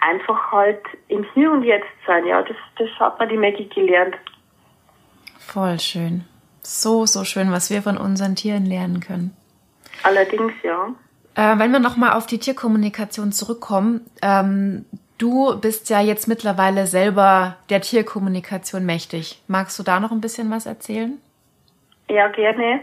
einfach 0.00 0.52
halt 0.52 0.82
im 1.08 1.24
Hier 1.34 1.50
und 1.50 1.62
Jetzt 1.62 1.86
sein. 2.06 2.26
Ja, 2.26 2.42
das, 2.42 2.56
das 2.78 2.88
hat 2.98 3.18
man 3.18 3.28
die 3.28 3.36
Maggie 3.36 3.68
gelernt. 3.68 4.16
Voll 5.38 5.78
schön. 5.78 6.24
So, 6.62 7.06
so 7.06 7.24
schön, 7.24 7.52
was 7.52 7.70
wir 7.70 7.82
von 7.82 7.96
unseren 7.96 8.36
Tieren 8.36 8.66
lernen 8.66 9.00
können. 9.00 9.36
Allerdings, 10.02 10.52
ja. 10.62 10.88
Äh, 11.34 11.58
wenn 11.58 11.72
wir 11.72 11.78
nochmal 11.78 12.12
auf 12.12 12.26
die 12.26 12.38
Tierkommunikation 12.38 13.32
zurückkommen, 13.32 14.00
ähm, 14.22 14.86
du 15.18 15.58
bist 15.60 15.90
ja 15.90 16.00
jetzt 16.00 16.26
mittlerweile 16.28 16.86
selber 16.86 17.56
der 17.70 17.80
Tierkommunikation 17.80 18.84
mächtig. 18.84 19.42
Magst 19.46 19.78
du 19.78 19.82
da 19.82 20.00
noch 20.00 20.10
ein 20.10 20.20
bisschen 20.20 20.50
was 20.50 20.66
erzählen? 20.66 21.20
Ja, 22.08 22.28
gerne. 22.28 22.80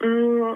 Mm, 0.00 0.54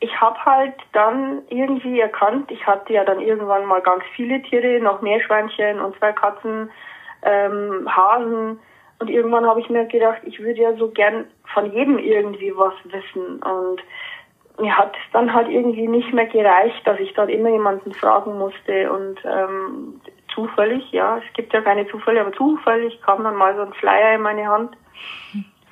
ich 0.00 0.20
habe 0.20 0.44
halt 0.44 0.74
dann 0.92 1.42
irgendwie 1.48 2.00
erkannt, 2.00 2.50
ich 2.50 2.66
hatte 2.66 2.92
ja 2.92 3.04
dann 3.04 3.20
irgendwann 3.20 3.64
mal 3.64 3.80
ganz 3.80 4.04
viele 4.14 4.42
Tiere, 4.42 4.80
noch 4.80 5.00
Meerschweinchen 5.00 5.80
und 5.80 5.96
zwei 5.98 6.12
Katzen, 6.12 6.70
ähm, 7.22 7.88
Hasen. 7.88 8.58
Und 8.98 9.10
irgendwann 9.10 9.46
habe 9.46 9.60
ich 9.60 9.70
mir 9.70 9.86
gedacht, 9.86 10.18
ich 10.24 10.40
würde 10.40 10.60
ja 10.60 10.74
so 10.74 10.90
gern 10.90 11.26
von 11.52 11.72
jedem 11.72 11.98
irgendwie 11.98 12.54
was 12.56 12.74
wissen. 12.84 13.42
Und 13.42 13.82
mir 14.60 14.76
hat 14.76 14.94
es 14.94 15.12
dann 15.12 15.32
halt 15.32 15.48
irgendwie 15.48 15.88
nicht 15.88 16.12
mehr 16.12 16.26
gereicht, 16.26 16.86
dass 16.86 16.98
ich 17.00 17.12
dann 17.14 17.28
immer 17.28 17.48
jemanden 17.48 17.92
fragen 17.92 18.38
musste 18.38 18.92
und 18.92 19.18
ähm, 19.24 20.00
zufällig, 20.32 20.90
ja, 20.92 21.18
es 21.18 21.32
gibt 21.34 21.52
ja 21.52 21.60
keine 21.60 21.86
Zufälle, 21.88 22.20
aber 22.20 22.32
zufällig 22.32 23.00
kam 23.02 23.24
dann 23.24 23.36
mal 23.36 23.54
so 23.56 23.62
ein 23.62 23.72
Flyer 23.74 24.14
in 24.14 24.22
meine 24.22 24.46
Hand 24.46 24.76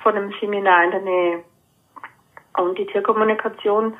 von 0.03 0.15
einem 0.15 0.33
Seminar 0.39 0.83
in 0.83 0.91
der 0.91 1.01
Nähe. 1.01 1.43
Und 2.57 2.77
die 2.77 2.85
Tierkommunikation, 2.85 3.95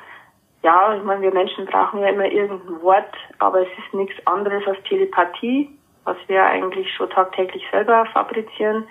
ja, 0.62 0.94
ich 0.94 1.02
meine, 1.02 1.22
wir 1.22 1.32
Menschen 1.32 1.66
brauchen 1.66 2.00
ja 2.00 2.08
immer 2.08 2.26
irgendein 2.26 2.80
Wort, 2.82 3.14
aber 3.38 3.62
es 3.62 3.68
ist 3.78 3.94
nichts 3.94 4.14
anderes 4.26 4.66
als 4.66 4.82
Telepathie, 4.84 5.68
was 6.04 6.16
wir 6.28 6.44
eigentlich 6.44 6.92
schon 6.94 7.10
tagtäglich 7.10 7.64
selber 7.72 8.06
fabrizieren. 8.12 8.86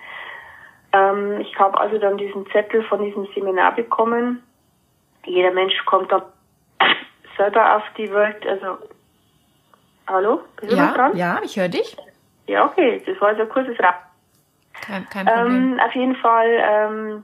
Ähm, 0.91 1.39
ich 1.39 1.58
habe 1.58 1.79
also 1.79 1.98
dann 1.98 2.17
diesen 2.17 2.46
Zettel 2.51 2.84
von 2.84 3.03
diesem 3.03 3.25
Seminar 3.34 3.74
bekommen. 3.75 4.43
Jeder 5.25 5.51
Mensch 5.51 5.74
kommt 5.86 6.12
da 6.12 6.25
selber 7.38 7.77
auf 7.77 7.84
die 7.98 8.12
Welt, 8.12 8.46
also 8.46 8.77
Hallo? 10.08 10.41
Bist 10.60 10.72
du 10.72 10.77
ja, 10.77 10.93
dran? 10.93 11.15
Ja, 11.15 11.39
ich 11.43 11.58
höre 11.58 11.70
dich. 11.70 11.96
Ja, 12.48 12.65
okay, 12.65 13.01
das 13.05 13.20
war 13.22 13.36
so 13.36 13.43
ein 13.43 13.50
kurzes 13.50 13.79
Rap. 13.79 13.96
Kein, 14.86 15.08
kein 15.10 15.25
Problem. 15.25 15.74
Ähm, 15.74 15.80
auf 15.80 15.94
jeden 15.96 16.16
Fall 16.16 16.48
ähm, 16.48 17.24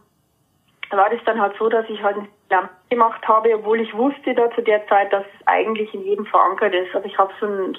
war 0.92 1.10
das 1.10 1.20
dann 1.26 1.40
halt 1.40 1.56
so, 1.58 1.70
dass 1.70 1.88
ich 1.90 2.02
halt 2.02 2.18
eine 2.18 2.28
Lampe 2.50 2.74
gemacht 2.90 3.28
habe, 3.28 3.56
obwohl 3.56 3.82
ich 3.82 3.94
wusste 3.94 4.34
da 4.34 4.50
zu 4.52 4.62
der 4.62 4.88
Zeit, 4.88 5.12
dass 5.14 5.26
es 5.26 5.48
eigentlich 5.48 5.94
in 5.94 6.04
jedem 6.04 6.26
verankert 6.26 6.74
ist. 6.74 6.96
Aber 6.96 7.06
ich 7.06 7.18
habe 7.18 7.32
so 7.40 7.46
einen 7.46 7.78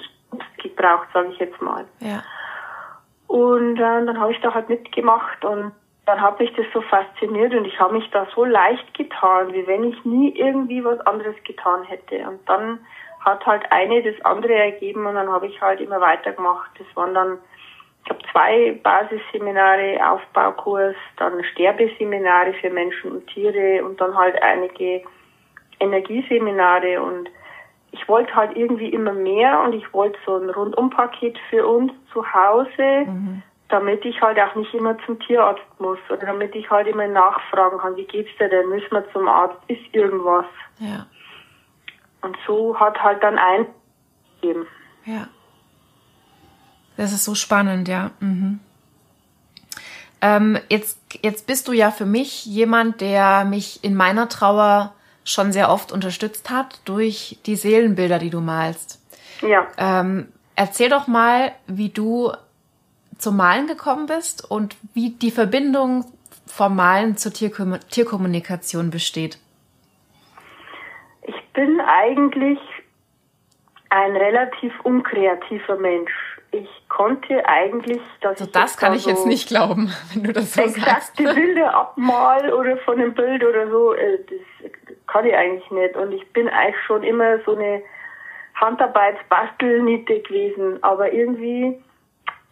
gebraucht, 0.57 1.07
sage 1.13 1.29
ich 1.29 1.39
jetzt 1.39 1.61
mal. 1.61 1.85
Ja. 1.99 2.23
Und 3.27 3.77
äh, 3.77 4.05
dann 4.05 4.19
habe 4.19 4.31
ich 4.33 4.41
da 4.41 4.53
halt 4.53 4.69
mitgemacht 4.69 5.43
und 5.43 5.71
dann 6.05 6.21
hat 6.21 6.39
mich 6.39 6.53
das 6.55 6.65
so 6.73 6.81
fasziniert 6.81 7.53
und 7.53 7.65
ich 7.65 7.79
habe 7.79 7.93
mich 7.93 8.09
da 8.11 8.27
so 8.35 8.43
leicht 8.43 8.93
getan, 8.93 9.53
wie 9.53 9.65
wenn 9.67 9.85
ich 9.85 10.03
nie 10.03 10.35
irgendwie 10.35 10.83
was 10.83 10.99
anderes 11.01 11.35
getan 11.43 11.83
hätte. 11.83 12.27
Und 12.27 12.47
dann 12.49 12.79
hat 13.19 13.45
halt 13.45 13.71
eine 13.71 14.01
das 14.01 14.19
andere 14.25 14.53
ergeben 14.53 15.05
und 15.05 15.15
dann 15.15 15.29
habe 15.29 15.47
ich 15.47 15.61
halt 15.61 15.79
immer 15.79 16.01
weitergemacht. 16.01 16.71
Das 16.77 16.87
waren 16.95 17.13
dann, 17.13 17.37
ich 18.03 18.09
habe 18.09 18.19
zwei 18.31 18.79
Basisseminare, 18.83 19.99
Aufbaukurs, 20.09 20.95
dann 21.17 21.43
Sterbeseminare 21.43 22.53
für 22.53 22.69
Menschen 22.69 23.11
und 23.11 23.27
Tiere 23.27 23.83
und 23.83 24.01
dann 24.01 24.15
halt 24.17 24.41
einige 24.41 25.03
Energieseminare 25.79 27.01
und 27.01 27.29
ich 27.91 28.07
wollte 28.07 28.33
halt 28.35 28.55
irgendwie 28.55 28.89
immer 28.89 29.13
mehr 29.13 29.61
und 29.61 29.73
ich 29.73 29.93
wollte 29.93 30.17
so 30.25 30.37
ein 30.37 30.49
Rundumpaket 30.49 31.37
für 31.49 31.67
uns 31.67 31.91
zu 32.13 32.25
Hause, 32.33 33.05
mhm. 33.05 33.43
damit 33.69 34.05
ich 34.05 34.21
halt 34.21 34.39
auch 34.39 34.55
nicht 34.55 34.73
immer 34.73 34.97
zum 35.05 35.19
Tierarzt 35.19 35.79
muss 35.79 35.99
oder 36.09 36.25
damit 36.25 36.55
ich 36.55 36.69
halt 36.69 36.87
immer 36.87 37.07
nachfragen 37.07 37.79
kann, 37.79 37.97
wie 37.97 38.05
geht's 38.05 38.31
dir 38.37 38.47
denn, 38.47 38.69
müssen 38.69 38.91
wir 38.91 39.11
zum 39.11 39.27
Arzt, 39.27 39.57
ist 39.67 39.81
irgendwas. 39.91 40.45
Ja. 40.79 41.05
Und 42.21 42.37
so 42.47 42.79
hat 42.79 43.01
halt 43.01 43.21
dann 43.21 43.37
ein 43.37 43.67
gegeben. 44.41 44.67
Ja. 45.05 45.27
Das 47.01 47.11
ist 47.11 47.25
so 47.25 47.35
spannend, 47.35 47.87
ja. 47.87 48.11
Mhm. 48.19 48.59
Ähm, 50.21 50.59
jetzt, 50.69 50.99
jetzt 51.23 51.47
bist 51.47 51.67
du 51.67 51.73
ja 51.73 51.89
für 51.89 52.05
mich 52.05 52.45
jemand, 52.45 53.01
der 53.01 53.43
mich 53.45 53.83
in 53.83 53.95
meiner 53.95 54.29
Trauer 54.29 54.93
schon 55.23 55.51
sehr 55.51 55.69
oft 55.69 55.91
unterstützt 55.91 56.49
hat 56.49 56.79
durch 56.85 57.39
die 57.45 57.55
Seelenbilder, 57.55 58.19
die 58.19 58.29
du 58.29 58.39
malst. 58.39 58.99
Ja. 59.41 59.67
Ähm, 59.77 60.27
erzähl 60.55 60.89
doch 60.89 61.07
mal, 61.07 61.51
wie 61.67 61.89
du 61.89 62.31
zum 63.17 63.37
Malen 63.37 63.67
gekommen 63.67 64.05
bist 64.05 64.49
und 64.49 64.75
wie 64.93 65.11
die 65.11 65.31
Verbindung 65.31 66.05
vom 66.45 66.75
Malen 66.75 67.17
zur 67.17 67.33
Tierkom 67.33 67.77
Tierkommunikation 67.89 68.91
besteht 68.91 69.39
bin 71.53 71.81
eigentlich 71.81 72.59
ein 73.89 74.15
relativ 74.15 74.73
unkreativer 74.83 75.75
Mensch. 75.77 76.11
Ich 76.51 76.69
konnte 76.95 77.47
eigentlich, 77.47 78.01
dass 78.19 78.31
also 78.31 78.45
ich 78.45 78.51
das 78.51 78.77
kann 78.77 78.93
ich 78.93 79.03
so 79.03 79.09
jetzt 79.09 79.25
nicht 79.25 79.47
glauben, 79.47 79.91
wenn 80.13 80.23
du 80.23 80.33
das 80.33 80.53
so 80.53 80.67
sagst. 80.67 81.15
Bilder 81.15 81.73
abmal 81.73 82.51
oder 82.53 82.77
von 82.77 82.99
einem 82.99 83.13
Bild 83.13 83.43
oder 83.43 83.69
so, 83.69 83.93
äh, 83.93 84.19
das 84.29 84.71
kann 85.07 85.25
ich 85.25 85.35
eigentlich 85.35 85.69
nicht. 85.71 85.95
Und 85.95 86.11
ich 86.11 86.27
bin 86.33 86.49
eigentlich 86.49 86.81
schon 86.85 87.03
immer 87.03 87.39
so 87.45 87.55
eine 87.55 87.81
Handarbeitsbastelniete 88.55 90.19
gewesen, 90.19 90.83
aber 90.83 91.11
irgendwie 91.11 91.81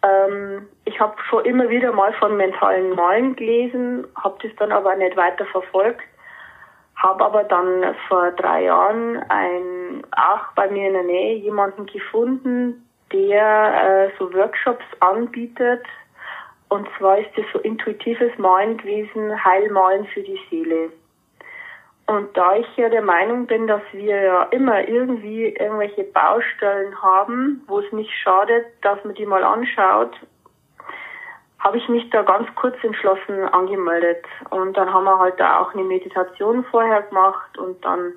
ähm, 0.02 0.66
ich 0.86 0.98
habe 0.98 1.14
schon 1.28 1.44
immer 1.44 1.68
wieder 1.68 1.92
mal 1.92 2.12
von 2.14 2.36
mentalen 2.36 2.94
Malen 2.94 3.36
gelesen, 3.36 4.06
habe 4.16 4.38
das 4.42 4.56
dann 4.56 4.72
aber 4.72 4.96
nicht 4.96 5.16
weiter 5.16 5.44
verfolgt 5.46 6.02
habe 7.02 7.24
aber 7.24 7.44
dann 7.44 7.94
vor 8.08 8.30
drei 8.32 8.64
Jahren 8.64 9.16
ein, 9.28 10.02
auch 10.12 10.52
bei 10.54 10.68
mir 10.70 10.88
in 10.88 10.92
der 10.92 11.02
Nähe 11.02 11.36
jemanden 11.36 11.86
gefunden, 11.86 12.86
der 13.12 14.10
äh, 14.12 14.18
so 14.18 14.32
Workshops 14.32 14.84
anbietet. 15.00 15.84
Und 16.68 16.88
zwar 16.98 17.18
ist 17.18 17.30
das 17.36 17.44
so 17.52 17.58
intuitives 17.60 18.36
Malen 18.38 18.76
gewesen, 18.76 19.44
Heilmalen 19.44 20.06
für 20.06 20.22
die 20.22 20.40
Seele. 20.48 20.90
Und 22.06 22.36
da 22.36 22.56
ich 22.56 22.76
ja 22.76 22.88
der 22.88 23.02
Meinung 23.02 23.46
bin, 23.46 23.66
dass 23.66 23.82
wir 23.92 24.22
ja 24.22 24.42
immer 24.44 24.86
irgendwie 24.88 25.48
irgendwelche 25.48 26.04
Baustellen 26.04 27.00
haben, 27.00 27.62
wo 27.66 27.80
es 27.80 27.92
nicht 27.92 28.10
schadet, 28.12 28.66
dass 28.82 29.02
man 29.04 29.14
die 29.14 29.26
mal 29.26 29.44
anschaut 29.44 30.16
habe 31.60 31.76
ich 31.76 31.88
mich 31.88 32.08
da 32.10 32.22
ganz 32.22 32.48
kurz 32.56 32.76
entschlossen 32.82 33.44
angemeldet. 33.44 34.24
Und 34.48 34.76
dann 34.76 34.92
haben 34.92 35.04
wir 35.04 35.18
halt 35.18 35.38
da 35.38 35.60
auch 35.60 35.74
eine 35.74 35.84
Meditation 35.84 36.64
vorher 36.64 37.02
gemacht 37.02 37.56
und 37.58 37.84
dann 37.84 38.12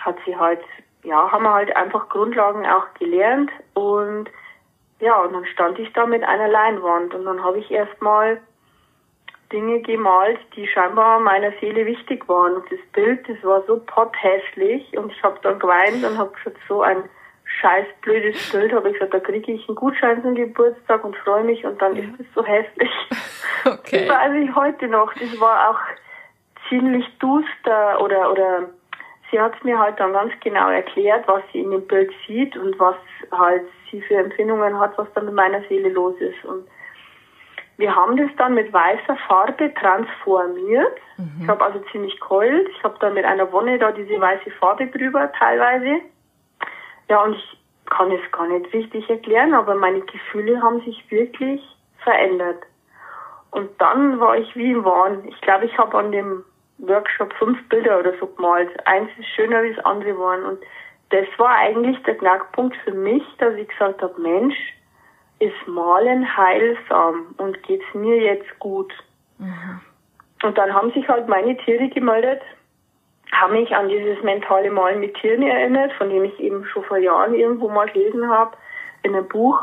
hat 0.00 0.16
sie 0.24 0.36
halt, 0.36 0.60
ja, 1.04 1.30
haben 1.30 1.44
wir 1.44 1.54
halt 1.54 1.74
einfach 1.76 2.08
Grundlagen 2.08 2.66
auch 2.66 2.92
gelernt 2.98 3.50
und 3.74 4.28
ja, 5.00 5.20
und 5.20 5.32
dann 5.32 5.44
stand 5.46 5.78
ich 5.78 5.92
da 5.92 6.06
mit 6.06 6.22
einer 6.22 6.48
Leinwand 6.48 7.14
und 7.14 7.24
dann 7.24 7.42
habe 7.42 7.58
ich 7.58 7.70
erstmal 7.70 8.40
Dinge 9.52 9.80
gemalt, 9.80 10.38
die 10.56 10.66
scheinbar 10.66 11.20
meiner 11.20 11.52
Seele 11.60 11.86
wichtig 11.86 12.28
waren. 12.28 12.54
Und 12.54 12.64
das 12.70 12.80
Bild, 12.92 13.28
das 13.28 13.36
war 13.44 13.62
so 13.66 13.80
potthässlich 13.80 14.96
und 14.96 15.12
ich 15.12 15.22
habe 15.22 15.38
dann 15.42 15.58
geweint 15.58 16.04
und 16.04 16.18
habe 16.18 16.32
gesagt, 16.32 16.56
so 16.68 16.82
ein 16.82 17.04
scheiß 17.60 17.86
blödes 18.00 18.50
Bild, 18.50 18.72
habe 18.72 18.88
ich 18.88 18.94
gesagt, 18.94 19.14
da 19.14 19.20
kriege 19.20 19.52
ich 19.52 19.68
einen 19.68 19.76
Gutschein 19.76 20.22
zum 20.22 20.34
Geburtstag 20.34 21.04
und 21.04 21.16
freue 21.18 21.44
mich 21.44 21.64
und 21.64 21.80
dann 21.80 21.96
ist 21.96 22.18
es 22.18 22.26
so 22.34 22.44
hässlich. 22.44 22.90
Okay. 23.66 24.06
Das 24.06 24.18
weiß 24.18 24.34
ich 24.44 24.54
heute 24.54 24.88
noch. 24.88 25.14
Das 25.14 25.40
war 25.40 25.70
auch 25.70 25.80
ziemlich 26.68 27.06
duster 27.18 27.98
oder 28.02 28.30
oder 28.30 28.68
sie 29.34 29.40
hat 29.40 29.64
mir 29.64 29.76
halt 29.76 29.98
dann 29.98 30.12
ganz 30.12 30.32
genau 30.44 30.70
erklärt, 30.70 31.26
was 31.26 31.42
sie 31.52 31.60
in 31.60 31.72
dem 31.72 31.84
Bild 31.88 32.12
sieht 32.26 32.56
und 32.56 32.78
was 32.78 32.94
halt 33.32 33.64
sie 33.90 34.00
für 34.02 34.14
Empfindungen 34.14 34.78
hat, 34.78 34.96
was 34.96 35.12
dann 35.14 35.24
mit 35.24 35.34
meiner 35.34 35.60
Seele 35.62 35.88
los 35.88 36.14
ist. 36.20 36.44
Und 36.44 36.64
wir 37.76 37.94
haben 37.94 38.16
das 38.16 38.30
dann 38.38 38.54
mit 38.54 38.72
weißer 38.72 39.16
Farbe 39.26 39.74
transformiert. 39.74 40.98
Mhm. 41.16 41.40
Ich 41.42 41.48
habe 41.48 41.64
also 41.64 41.80
ziemlich 41.90 42.20
keult. 42.20 42.68
Ich 42.68 42.84
habe 42.84 42.96
dann 43.00 43.14
mit 43.14 43.24
einer 43.24 43.50
Wonne 43.50 43.76
da 43.76 43.90
diese 43.90 44.20
weiße 44.20 44.52
Farbe 44.52 44.86
drüber 44.86 45.32
teilweise. 45.32 46.00
Ja, 47.08 47.24
und 47.24 47.34
ich 47.34 47.58
kann 47.90 48.12
es 48.12 48.30
gar 48.30 48.46
nicht 48.46 48.72
richtig 48.72 49.10
erklären, 49.10 49.52
aber 49.52 49.74
meine 49.74 50.02
Gefühle 50.02 50.62
haben 50.62 50.80
sich 50.82 51.10
wirklich 51.10 51.60
verändert. 52.04 52.62
Und 53.50 53.68
dann 53.80 54.20
war 54.20 54.36
ich 54.36 54.54
wie 54.54 54.70
im 54.70 54.84
Wahn. 54.84 55.24
Ich 55.26 55.40
glaube, 55.40 55.64
ich 55.64 55.76
habe 55.76 55.98
an 55.98 56.12
dem 56.12 56.44
Workshop 56.78 57.32
fünf 57.34 57.68
Bilder 57.68 57.98
oder 57.98 58.12
so 58.18 58.26
gemalt. 58.26 58.70
Eins 58.86 59.10
ist 59.18 59.28
schöner 59.28 59.62
wie 59.62 59.74
das 59.74 59.84
andere 59.84 60.18
waren. 60.18 60.44
Und 60.44 60.58
das 61.10 61.26
war 61.38 61.56
eigentlich 61.56 62.00
der 62.02 62.16
Knackpunkt 62.16 62.76
für 62.84 62.92
mich, 62.92 63.22
dass 63.38 63.54
ich 63.54 63.68
gesagt 63.68 64.02
habe, 64.02 64.20
Mensch, 64.20 64.56
ist 65.40 65.66
Malen 65.66 66.36
heilsam 66.36 67.34
und 67.38 67.62
geht's 67.64 67.92
mir 67.94 68.16
jetzt 68.16 68.58
gut. 68.58 68.92
Mhm. 69.38 69.80
Und 70.42 70.58
dann 70.58 70.72
haben 70.72 70.92
sich 70.92 71.08
halt 71.08 71.28
meine 71.28 71.56
Tiere 71.58 71.88
gemeldet 71.88 72.42
habe 73.40 73.54
mich 73.54 73.74
an 73.74 73.88
dieses 73.88 74.22
mentale 74.22 74.70
Malen 74.70 75.00
mit 75.00 75.14
Tieren 75.14 75.42
erinnert, 75.42 75.92
von 75.94 76.08
dem 76.08 76.24
ich 76.24 76.38
eben 76.40 76.64
schon 76.66 76.84
vor 76.84 76.98
Jahren 76.98 77.34
irgendwo 77.34 77.68
mal 77.68 77.88
gelesen 77.88 78.28
habe 78.28 78.56
in 79.02 79.14
einem 79.14 79.28
Buch. 79.28 79.60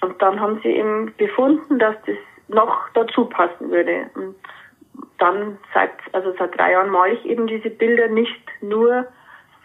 Und 0.00 0.20
dann 0.22 0.40
haben 0.40 0.60
sie 0.62 0.70
eben 0.70 1.12
befunden, 1.16 1.78
dass 1.78 1.96
das 2.06 2.16
noch 2.48 2.88
dazu 2.94 3.24
passen 3.24 3.70
würde. 3.70 4.10
Und 4.14 4.36
dann 5.18 5.58
seit, 5.74 5.92
also 6.12 6.34
seit 6.38 6.56
drei 6.56 6.72
Jahren 6.72 6.90
male 6.90 7.14
ich 7.14 7.24
eben 7.24 7.46
diese 7.46 7.70
Bilder 7.70 8.08
nicht 8.08 8.40
nur 8.60 9.06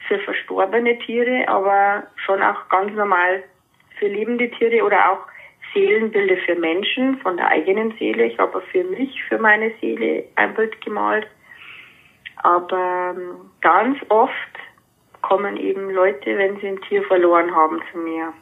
für 0.07 0.19
verstorbene 0.19 0.99
Tiere, 0.99 1.47
aber 1.47 2.03
schon 2.15 2.41
auch 2.41 2.67
ganz 2.69 2.93
normal 2.93 3.43
für 3.97 4.07
lebende 4.07 4.49
Tiere 4.51 4.83
oder 4.83 5.11
auch 5.11 5.27
Seelenbilder 5.73 6.37
für 6.45 6.55
Menschen 6.55 7.17
von 7.19 7.37
der 7.37 7.47
eigenen 7.47 7.93
Seele. 7.97 8.25
Ich 8.25 8.37
habe 8.37 8.61
für 8.71 8.83
mich, 8.83 9.23
für 9.23 9.37
meine 9.37 9.71
Seele 9.79 10.25
ein 10.35 10.53
Bild 10.53 10.79
gemalt. 10.81 11.27
Aber 12.37 13.15
ähm, 13.15 13.51
ganz 13.61 13.97
oft 14.09 14.33
kommen 15.21 15.57
eben 15.57 15.89
Leute, 15.89 16.37
wenn 16.37 16.59
sie 16.59 16.67
ein 16.67 16.81
Tier 16.81 17.03
verloren 17.03 17.55
haben, 17.55 17.81
zu 17.91 17.97
mir. 17.97 18.33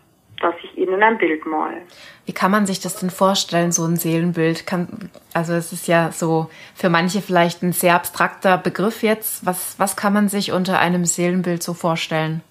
Dass 0.41 0.55
ich 0.63 0.77
ihnen 0.77 1.01
ein 1.01 1.17
Bild 1.17 1.45
male. 1.45 1.81
Wie 2.25 2.33
kann 2.33 2.51
man 2.51 2.65
sich 2.65 2.79
das 2.79 2.97
denn 2.99 3.09
vorstellen, 3.09 3.71
so 3.71 3.85
ein 3.85 3.95
Seelenbild? 3.95 4.67
Kann, 4.67 5.09
also 5.33 5.53
es 5.53 5.71
ist 5.71 5.87
ja 5.87 6.11
so 6.11 6.49
für 6.75 6.89
manche 6.89 7.21
vielleicht 7.21 7.63
ein 7.63 7.73
sehr 7.73 7.95
abstrakter 7.95 8.57
Begriff 8.57 9.03
jetzt. 9.03 9.45
Was, 9.45 9.79
was 9.79 9.95
kann 9.95 10.13
man 10.13 10.29
sich 10.29 10.51
unter 10.51 10.79
einem 10.79 11.05
Seelenbild 11.05 11.63
so 11.63 11.73
vorstellen? 11.73 12.41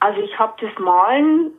Also 0.00 0.20
ich 0.20 0.38
habe 0.38 0.54
das 0.60 0.76
Malen, 0.78 1.52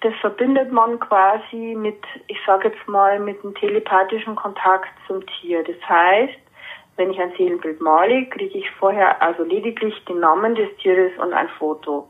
das 0.00 0.14
verbindet 0.20 0.72
man 0.72 0.98
quasi 1.00 1.74
mit, 1.76 2.02
ich 2.28 2.38
sage 2.46 2.68
jetzt 2.68 2.88
mal, 2.88 3.18
mit 3.18 3.42
einem 3.42 3.54
telepathischen 3.54 4.36
Kontakt 4.36 4.88
zum 5.06 5.24
Tier. 5.26 5.64
Das 5.64 5.76
heißt, 5.88 6.38
wenn 6.96 7.10
ich 7.10 7.20
ein 7.20 7.32
Seelenbild 7.36 7.80
male, 7.80 8.26
kriege 8.26 8.58
ich 8.58 8.70
vorher 8.72 9.20
also 9.22 9.42
lediglich 9.42 9.94
den 10.04 10.20
Namen 10.20 10.54
des 10.54 10.68
Tieres 10.76 11.12
und 11.18 11.32
ein 11.32 11.48
Foto. 11.58 12.08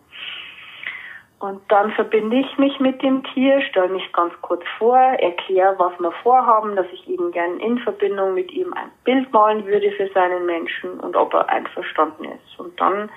Und 1.41 1.63
dann 1.73 1.91
verbinde 1.93 2.37
ich 2.37 2.59
mich 2.59 2.79
mit 2.81 3.03
dem 3.03 3.25
Tier, 3.25 3.63
stelle 3.63 3.89
mich 3.89 4.13
ganz 4.13 4.35
kurz 4.43 4.63
vor, 4.77 4.99
erkläre, 4.99 5.75
was 5.79 5.99
wir 5.99 6.13
vorhaben, 6.23 6.77
dass 6.77 6.87
ich 6.93 7.09
eben 7.09 7.33
gern 7.33 7.59
in 7.61 7.79
Verbindung 7.79 8.35
mit 8.35 8.53
ihm 8.53 8.75
ein 8.75 8.91
Bild 9.05 9.33
malen 9.33 9.65
würde 9.65 9.91
für 9.93 10.09
seinen 10.09 10.45
Menschen 10.45 11.01
und 11.01 11.17
ob 11.17 11.33
er 11.33 11.49
einverstanden 11.49 12.27
ist. 12.27 12.61
Und 12.61 12.79
dann 12.79 13.11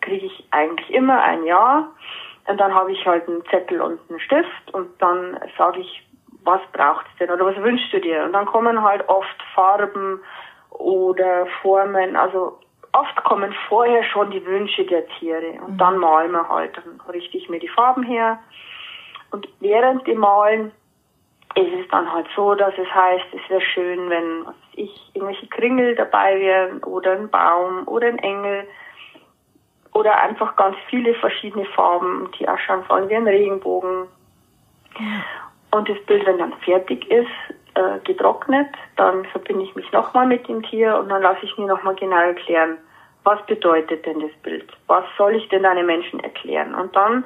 kriege 0.00 0.24
ich 0.24 0.44
eigentlich 0.50 0.90
immer 0.90 1.22
ein 1.22 1.44
Ja. 1.44 1.90
Und 2.46 2.58
dann 2.58 2.72
habe 2.74 2.90
ich 2.90 3.04
halt 3.04 3.28
einen 3.28 3.44
Zettel 3.50 3.82
und 3.82 4.00
einen 4.08 4.20
Stift 4.20 4.72
und 4.72 4.88
dann 5.02 5.38
sage 5.58 5.80
ich, 5.80 6.02
was 6.44 6.62
braucht's 6.72 7.10
denn 7.20 7.30
oder 7.30 7.44
was 7.44 7.62
wünschst 7.62 7.92
du 7.92 8.00
dir? 8.00 8.24
Und 8.24 8.32
dann 8.32 8.46
kommen 8.46 8.82
halt 8.82 9.06
oft 9.10 9.42
Farben 9.54 10.22
oder 10.70 11.46
Formen, 11.60 12.16
also 12.16 12.58
oft 12.92 13.16
kommen 13.24 13.54
vorher 13.68 14.02
schon 14.04 14.30
die 14.30 14.44
Wünsche 14.44 14.84
der 14.84 15.06
Tiere 15.08 15.60
und 15.60 15.74
mhm. 15.74 15.78
dann 15.78 15.98
malen 15.98 16.32
wir 16.32 16.48
halt, 16.48 16.76
dann 16.76 17.00
richte 17.12 17.36
ich 17.36 17.48
mir 17.48 17.60
die 17.60 17.68
Farben 17.68 18.02
her 18.02 18.38
und 19.30 19.48
während 19.60 20.06
dem 20.06 20.18
Malen 20.18 20.72
ist 21.54 21.72
es 21.80 21.88
dann 21.90 22.10
halt 22.12 22.26
so, 22.36 22.54
dass 22.54 22.74
es 22.78 22.88
heißt, 22.94 23.26
es 23.32 23.50
wäre 23.50 23.60
schön, 23.60 24.10
wenn 24.10 24.46
was 24.46 24.54
ich 24.74 25.10
irgendwelche 25.14 25.48
Kringel 25.48 25.96
dabei 25.96 26.38
wären 26.38 26.82
oder 26.84 27.12
ein 27.12 27.28
Baum 27.28 27.86
oder 27.88 28.06
ein 28.08 28.18
Engel 28.18 28.66
oder 29.92 30.20
einfach 30.20 30.54
ganz 30.56 30.76
viele 30.88 31.14
verschiedene 31.14 31.64
Farben, 31.66 32.30
die 32.38 32.48
ausschauen 32.48 32.84
sollen 32.88 33.08
wie 33.08 33.16
ein 33.16 33.26
Regenbogen. 33.26 34.06
Und 35.70 35.88
das 35.88 35.98
Bild, 36.06 36.24
wenn 36.26 36.38
dann 36.38 36.52
fertig 36.60 37.10
ist, 37.10 37.26
äh, 37.78 38.00
getrocknet, 38.02 38.66
dann 38.96 39.24
verbinde 39.26 39.62
ich 39.62 39.74
mich 39.76 39.90
nochmal 39.92 40.26
mit 40.26 40.48
dem 40.48 40.62
Tier 40.64 40.98
und 40.98 41.08
dann 41.10 41.22
lasse 41.22 41.44
ich 41.44 41.56
mir 41.56 41.66
nochmal 41.66 41.94
genau 41.94 42.16
erklären, 42.16 42.78
was 43.22 43.44
bedeutet 43.46 44.04
denn 44.04 44.18
das 44.18 44.32
Bild? 44.42 44.68
Was 44.88 45.04
soll 45.16 45.36
ich 45.36 45.48
denn 45.50 45.62
deinen 45.62 45.86
Menschen 45.86 46.18
erklären? 46.20 46.74
Und 46.74 46.96
dann 46.96 47.24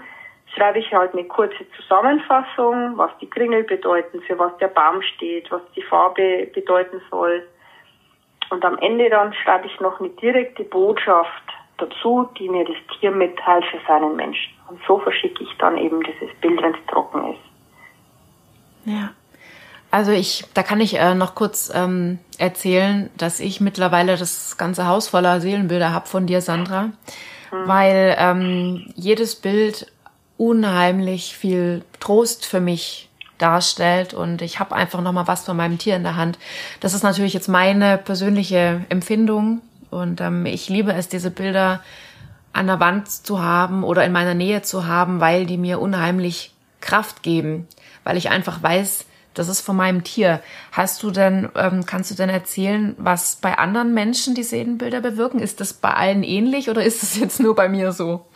schreibe 0.55 0.79
ich 0.79 0.93
halt 0.93 1.15
eine 1.15 1.25
kurze 1.25 1.65
Zusammenfassung, 1.77 2.99
was 2.99 3.11
die 3.21 3.31
Kringel 3.31 3.65
bedeuten, 3.65 4.21
für 4.23 4.39
was 4.39 4.55
der 4.59 4.69
Baum 4.69 5.01
steht, 5.01 5.51
was 5.51 5.63
die 5.75 5.83
Farbe 5.83 6.51
bedeuten 6.53 7.01
soll. 7.11 7.47
Und 8.51 8.63
am 8.65 8.77
Ende 8.79 9.09
dann 9.09 9.33
schreibe 9.33 9.67
ich 9.67 9.81
noch 9.81 10.01
eine 10.01 10.11
direkte 10.11 10.65
Botschaft 10.65 11.45
dazu, 11.79 12.29
die 12.39 12.51
mir 12.51 12.67
das 12.67 12.77
Tier 12.99 13.11
mitteilt 13.11 13.65
für 13.67 13.81
seinen 13.89 14.17
Menschen. 14.17 14.53
Und 14.69 14.81
so 14.87 14.99
verschicke 14.99 15.45
ich 15.45 15.57
dann 15.59 15.79
eben 15.79 16.03
dieses 16.03 16.35
Bild, 16.43 16.61
wenn 16.61 16.75
es 16.75 16.87
trocken 16.89 17.33
ist. 17.33 17.41
Ja. 18.85 19.15
Also 19.93 20.11
ich, 20.11 20.45
da 20.55 20.63
kann 20.63 20.81
ich 20.81 20.99
äh, 20.99 21.15
noch 21.15 21.35
kurz 21.35 21.71
ähm, 21.73 22.19
erzählen, 22.39 23.11
dass 23.19 23.41
ich 23.41 23.61
mittlerweile 23.61 24.17
das 24.17 24.57
ganze 24.57 24.87
Haus 24.87 25.09
voller 25.09 25.43
Seelenbilder 25.43 25.93
hab 25.93 26.09
von 26.09 26.27
dir, 26.27 26.41
Sandra, 26.41 26.85
mhm. 26.85 26.93
weil 27.67 28.17
ähm, 28.19 28.91
jedes 28.97 29.37
Bild 29.37 29.93
unheimlich 30.39 31.37
viel 31.37 31.85
Trost 32.01 32.47
für 32.47 32.59
mich 32.59 33.11
darstellt 33.37 34.15
und 34.15 34.41
ich 34.41 34.61
habe 34.61 34.75
einfach 34.75 35.03
noch 35.03 35.13
mal 35.13 35.27
was 35.27 35.45
von 35.45 35.59
meinem 35.59 35.77
Tier 35.77 35.97
in 35.97 36.05
der 36.05 36.17
Hand. 36.17 36.39
Das 36.81 36.95
ist 36.95 37.03
natürlich 37.03 37.35
jetzt 37.35 37.49
meine 37.49 37.99
persönliche 37.99 38.81
Empfindung 38.89 39.61
und 39.91 40.23
ähm, 40.23 40.47
ich 40.47 40.71
liebe 40.71 40.95
es, 40.95 41.11
diese 41.11 41.31
Bilder 41.31 41.83
an 42.55 42.67
der 42.67 42.81
Wand 42.81 43.11
zu 43.11 43.43
haben 43.43 43.85
oder 43.85 44.07
in 44.07 44.13
meiner 44.13 44.35
Nähe 44.35 44.63
zu 44.63 44.87
haben, 44.87 45.21
weil 45.21 45.45
die 45.45 45.59
mir 45.59 45.81
unheimlich 45.81 46.55
Kraft 46.81 47.23
geben, 47.23 47.69
weil 48.05 48.17
ich 48.17 48.31
einfach 48.31 48.63
weiß, 48.63 49.05
das 49.35 49.49
ist 49.49 49.61
von 49.61 49.77
meinem 49.77 50.05
Tier. 50.05 50.41
Hast 50.73 51.03
du 51.03 51.11
denn, 51.11 51.51
ähm, 51.57 51.85
kannst 51.87 52.11
du 52.11 52.15
denn 52.15 52.29
erzählen, 52.29 52.95
was 52.99 53.41
bei 53.41 53.59
anderen 53.59 53.95
Menschen 53.95 54.35
die 54.35 54.43
Seelenbilder 54.43 55.01
bewirken? 55.01 55.41
Ist 55.41 55.61
das 55.61 55.75
bei 55.75 55.91
allen 55.91 56.23
ähnlich 56.23 56.69
oder 56.71 56.83
ist 56.83 57.03
es 57.03 57.19
jetzt 57.19 57.41
nur 57.41 57.55
bei 57.55 57.69
mir 57.69 57.93
so? 57.93 58.27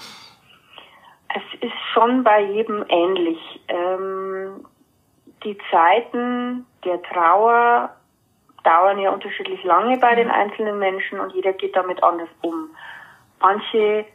Es 1.28 1.61
ist 1.61 1.74
schon 1.92 2.24
bei 2.24 2.42
jedem 2.42 2.85
ähnlich. 2.88 3.38
Ähm, 3.68 4.64
die 5.44 5.59
Zeiten 5.70 6.66
der 6.85 7.02
Trauer 7.02 7.90
dauern 8.64 8.98
ja 8.98 9.11
unterschiedlich 9.11 9.62
lange 9.64 9.98
bei 9.98 10.14
den 10.14 10.30
einzelnen 10.30 10.78
Menschen 10.78 11.20
und 11.20 11.32
jeder 11.35 11.52
geht 11.52 11.76
damit 11.76 12.02
anders 12.02 12.28
um. 12.42 12.70
Manche 13.40 14.06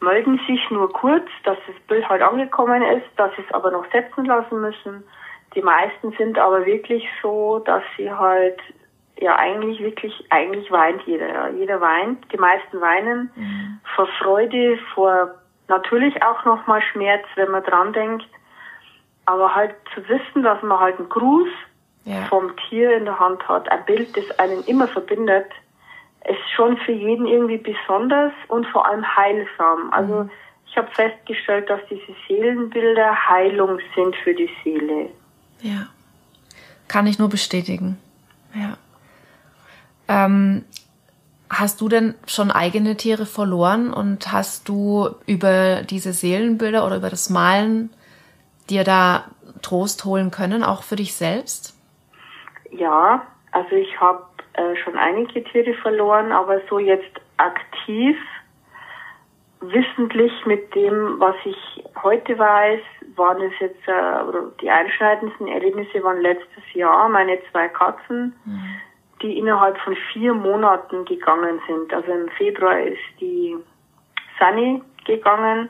melden 0.00 0.40
sich 0.48 0.60
nur 0.70 0.92
kurz, 0.92 1.28
dass 1.44 1.56
das 1.66 1.76
Bild 1.86 2.08
halt 2.08 2.22
angekommen 2.22 2.82
ist, 2.82 3.06
dass 3.16 3.30
sie 3.36 3.42
es 3.46 3.54
aber 3.54 3.70
noch 3.70 3.84
setzen 3.92 4.24
lassen 4.24 4.60
müssen 4.60 5.04
die 5.54 5.62
meisten 5.62 6.12
sind 6.12 6.38
aber 6.38 6.64
wirklich 6.66 7.06
so, 7.22 7.58
dass 7.60 7.82
sie 7.96 8.10
halt 8.10 8.58
ja 9.20 9.36
eigentlich 9.36 9.80
wirklich, 9.80 10.12
eigentlich 10.30 10.70
weint 10.70 11.02
jeder. 11.02 11.28
Ja. 11.28 11.48
Jeder 11.48 11.80
weint, 11.80 12.24
die 12.32 12.38
meisten 12.38 12.80
weinen 12.80 13.30
mhm. 13.34 13.80
vor 13.94 14.08
Freude, 14.18 14.78
vor 14.94 15.34
natürlich 15.68 16.22
auch 16.22 16.44
nochmal 16.44 16.82
Schmerz, 16.82 17.24
wenn 17.36 17.50
man 17.50 17.62
dran 17.62 17.92
denkt. 17.92 18.26
Aber 19.24 19.54
halt 19.54 19.74
zu 19.94 20.06
wissen, 20.08 20.42
dass 20.42 20.60
man 20.62 20.80
halt 20.80 20.98
einen 20.98 21.08
Gruß 21.08 21.48
ja. 22.04 22.24
vom 22.28 22.54
Tier 22.68 22.96
in 22.96 23.04
der 23.04 23.18
Hand 23.18 23.46
hat, 23.48 23.70
ein 23.70 23.84
Bild, 23.84 24.16
das 24.16 24.38
einen 24.38 24.64
immer 24.64 24.88
verbindet, 24.88 25.46
ist 26.28 26.50
schon 26.54 26.76
für 26.78 26.92
jeden 26.92 27.26
irgendwie 27.26 27.58
besonders 27.58 28.32
und 28.48 28.66
vor 28.68 28.86
allem 28.86 29.04
heilsam. 29.16 29.92
Also 29.92 30.24
mhm. 30.24 30.30
ich 30.66 30.76
habe 30.76 30.88
festgestellt, 30.90 31.70
dass 31.70 31.80
diese 31.88 32.14
Seelenbilder 32.26 33.28
Heilung 33.28 33.78
sind 33.94 34.16
für 34.16 34.34
die 34.34 34.50
Seele. 34.64 35.10
Ja. 35.62 35.86
Kann 36.88 37.06
ich 37.06 37.18
nur 37.18 37.28
bestätigen. 37.28 37.98
Ja. 38.54 38.76
Ähm, 40.08 40.64
hast 41.48 41.80
du 41.80 41.88
denn 41.88 42.14
schon 42.26 42.50
eigene 42.50 42.96
Tiere 42.96 43.26
verloren 43.26 43.92
und 43.92 44.32
hast 44.32 44.68
du 44.68 45.10
über 45.26 45.82
diese 45.82 46.12
Seelenbilder 46.12 46.84
oder 46.84 46.96
über 46.96 47.10
das 47.10 47.30
Malen 47.30 47.90
dir 48.68 48.84
da 48.84 49.24
Trost 49.62 50.04
holen 50.04 50.30
können, 50.30 50.64
auch 50.64 50.82
für 50.82 50.96
dich 50.96 51.14
selbst? 51.14 51.74
Ja, 52.70 53.26
also 53.52 53.76
ich 53.76 54.00
habe 54.00 54.24
äh, 54.54 54.76
schon 54.82 54.96
einige 54.96 55.44
Tiere 55.44 55.74
verloren, 55.74 56.32
aber 56.32 56.60
so 56.68 56.78
jetzt 56.78 57.20
aktiv, 57.36 58.16
wissentlich 59.60 60.32
mit 60.46 60.74
dem, 60.74 61.20
was 61.20 61.36
ich 61.44 61.84
heute 62.02 62.38
weiß, 62.38 62.80
waren 63.16 63.42
es 63.42 63.52
jetzt, 63.60 63.86
äh, 63.86 64.22
oder 64.22 64.50
die 64.60 64.70
einschneidendsten 64.70 65.48
Erlebnisse 65.48 66.02
waren 66.02 66.20
letztes 66.20 66.64
Jahr 66.72 67.08
meine 67.08 67.38
zwei 67.50 67.68
Katzen, 67.68 68.34
mhm. 68.44 68.80
die 69.22 69.38
innerhalb 69.38 69.78
von 69.78 69.96
vier 70.12 70.34
Monaten 70.34 71.04
gegangen 71.04 71.60
sind. 71.66 71.92
Also 71.92 72.12
im 72.12 72.28
Februar 72.30 72.78
ist 72.80 73.00
die 73.20 73.56
Sunny 74.38 74.82
gegangen 75.04 75.68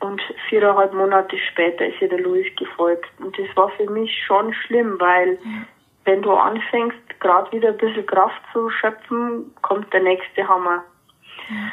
und 0.00 0.20
viereinhalb 0.48 0.92
Monate 0.92 1.38
später 1.50 1.86
ist 1.86 2.00
ihr 2.00 2.08
der 2.08 2.20
Louis 2.20 2.46
gefolgt. 2.56 3.08
Und 3.20 3.38
das 3.38 3.46
war 3.56 3.70
für 3.70 3.88
mich 3.90 4.10
schon 4.26 4.52
schlimm, 4.52 4.96
weil 4.98 5.38
mhm. 5.42 5.66
wenn 6.04 6.22
du 6.22 6.32
anfängst, 6.32 7.20
gerade 7.20 7.50
wieder 7.52 7.68
ein 7.68 7.78
bisschen 7.78 8.06
Kraft 8.06 8.40
zu 8.52 8.68
schöpfen, 8.70 9.54
kommt 9.62 9.92
der 9.92 10.02
nächste 10.02 10.46
Hammer. 10.46 10.84
Mhm. 11.48 11.72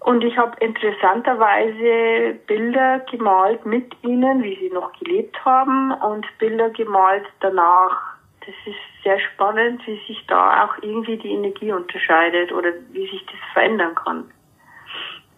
Und 0.00 0.24
ich 0.24 0.36
habe 0.38 0.56
interessanterweise 0.60 2.34
Bilder 2.46 3.00
gemalt 3.10 3.64
mit 3.66 3.92
ihnen, 4.02 4.42
wie 4.42 4.56
sie 4.56 4.70
noch 4.70 4.92
gelebt 4.98 5.44
haben, 5.44 5.92
und 5.92 6.26
Bilder 6.38 6.70
gemalt 6.70 7.26
danach. 7.40 8.14
Das 8.40 8.54
ist 8.64 9.04
sehr 9.04 9.20
spannend, 9.20 9.86
wie 9.86 10.00
sich 10.06 10.24
da 10.26 10.64
auch 10.64 10.82
irgendwie 10.82 11.18
die 11.18 11.32
Energie 11.32 11.70
unterscheidet 11.72 12.50
oder 12.50 12.70
wie 12.92 13.08
sich 13.10 13.24
das 13.26 13.52
verändern 13.52 13.94
kann. 13.94 14.24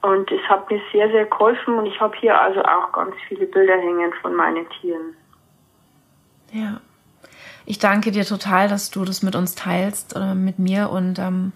Und 0.03 0.31
es 0.31 0.43
hat 0.49 0.71
mir 0.71 0.81
sehr, 0.93 1.11
sehr 1.11 1.27
geholfen 1.27 1.79
und 1.79 1.87
ich 1.87 2.01
habe 2.01 2.17
hier 2.17 2.41
also 2.41 2.63
auch 2.63 2.93
ganz 2.93 3.15
viele 3.29 3.47
Bilder 3.47 3.77
hängen 3.77 4.13
von 4.21 4.35
meinen 4.35 4.69
Tieren. 4.81 5.17
Ja. 6.53 6.81
Ich 7.67 7.79
danke 7.79 8.11
dir 8.11 8.25
total, 8.25 8.69
dass 8.69 8.91
du 8.91 9.05
das 9.05 9.23
mit 9.23 9.37
uns 9.37 9.55
teilst, 9.55 10.17
oder 10.17 10.35
mit 10.35 10.59
mir 10.59 10.91
und 10.91 11.19
ähm, 11.19 11.53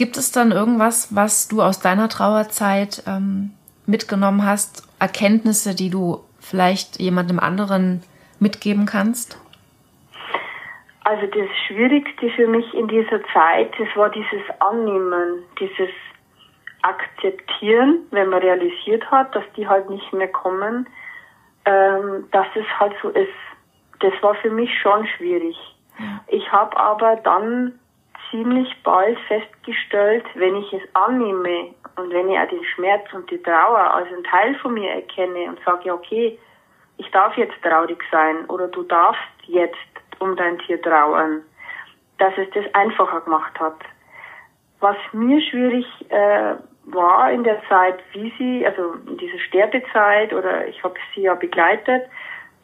Gibt 0.00 0.16
es 0.16 0.32
dann 0.32 0.50
irgendwas, 0.50 1.14
was 1.14 1.46
du 1.48 1.60
aus 1.60 1.78
deiner 1.78 2.08
Trauerzeit 2.08 3.02
ähm, 3.06 3.50
mitgenommen 3.84 4.46
hast, 4.46 4.88
Erkenntnisse, 4.98 5.74
die 5.74 5.90
du 5.90 6.20
vielleicht 6.38 6.98
jemandem 6.98 7.38
anderen 7.38 8.02
mitgeben 8.38 8.86
kannst? 8.86 9.38
Also 11.04 11.26
das 11.26 11.50
Schwierigste 11.66 12.30
für 12.30 12.46
mich 12.46 12.72
in 12.72 12.88
dieser 12.88 13.22
Zeit, 13.34 13.74
das 13.78 13.88
war 13.94 14.08
dieses 14.08 14.40
Annehmen, 14.60 15.42
dieses 15.60 15.90
Akzeptieren, 16.80 17.98
wenn 18.10 18.30
man 18.30 18.40
realisiert 18.40 19.04
hat, 19.10 19.36
dass 19.36 19.44
die 19.54 19.68
halt 19.68 19.90
nicht 19.90 20.14
mehr 20.14 20.28
kommen, 20.28 20.88
ähm, 21.66 22.24
dass 22.32 22.46
es 22.54 22.64
halt 22.78 22.94
so 23.02 23.10
ist. 23.10 23.28
Das 23.98 24.14
war 24.22 24.34
für 24.36 24.50
mich 24.50 24.70
schon 24.80 25.06
schwierig. 25.18 25.58
Ich 26.28 26.50
habe 26.50 26.74
aber 26.78 27.16
dann 27.16 27.79
ziemlich 28.30 28.74
bald 28.82 29.18
festgestellt, 29.28 30.24
wenn 30.34 30.56
ich 30.56 30.72
es 30.72 30.82
annehme 30.94 31.74
und 31.96 32.10
wenn 32.12 32.28
ich 32.28 32.38
auch 32.38 32.48
den 32.48 32.64
Schmerz 32.64 33.12
und 33.12 33.30
die 33.30 33.42
Trauer 33.42 33.94
als 33.94 34.08
ein 34.12 34.24
Teil 34.24 34.54
von 34.56 34.74
mir 34.74 34.90
erkenne 34.90 35.48
und 35.48 35.58
sage, 35.64 35.92
okay, 35.92 36.38
ich 36.98 37.10
darf 37.10 37.36
jetzt 37.36 37.60
traurig 37.62 38.02
sein 38.10 38.44
oder 38.46 38.68
du 38.68 38.82
darfst 38.82 39.20
jetzt 39.46 39.76
um 40.18 40.36
dein 40.36 40.58
Tier 40.58 40.80
trauern, 40.80 41.42
dass 42.18 42.32
es 42.36 42.48
das 42.50 42.74
einfacher 42.74 43.22
gemacht 43.22 43.58
hat. 43.58 43.78
Was 44.80 44.96
mir 45.12 45.40
schwierig 45.40 45.86
äh, 46.10 46.54
war 46.84 47.30
in 47.30 47.44
der 47.44 47.62
Zeit, 47.68 48.00
wie 48.12 48.32
sie, 48.38 48.66
also 48.66 48.94
in 49.06 49.16
dieser 49.16 49.38
Sterbezeit 49.38 50.32
oder 50.32 50.66
ich 50.68 50.82
habe 50.82 50.94
sie 51.14 51.22
ja 51.22 51.34
begleitet, 51.34 52.02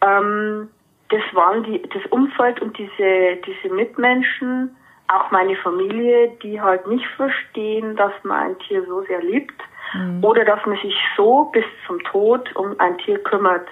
ähm, 0.02 0.70
das 1.08 1.22
waren 1.32 1.62
die, 1.62 1.82
das 1.82 2.04
Umfeld 2.10 2.60
und 2.60 2.76
diese, 2.76 3.36
diese 3.46 3.72
Mitmenschen, 3.72 4.76
auch 5.08 5.30
meine 5.30 5.56
Familie, 5.56 6.32
die 6.42 6.60
halt 6.60 6.86
nicht 6.86 7.06
verstehen, 7.16 7.96
dass 7.96 8.12
man 8.22 8.50
ein 8.50 8.58
Tier 8.60 8.84
so 8.86 9.02
sehr 9.02 9.22
liebt 9.22 9.60
mhm. 9.94 10.24
oder 10.24 10.44
dass 10.44 10.64
man 10.66 10.76
sich 10.78 10.96
so 11.16 11.44
bis 11.52 11.64
zum 11.86 12.02
Tod 12.04 12.54
um 12.56 12.78
ein 12.78 12.98
Tier 12.98 13.22
kümmert. 13.22 13.66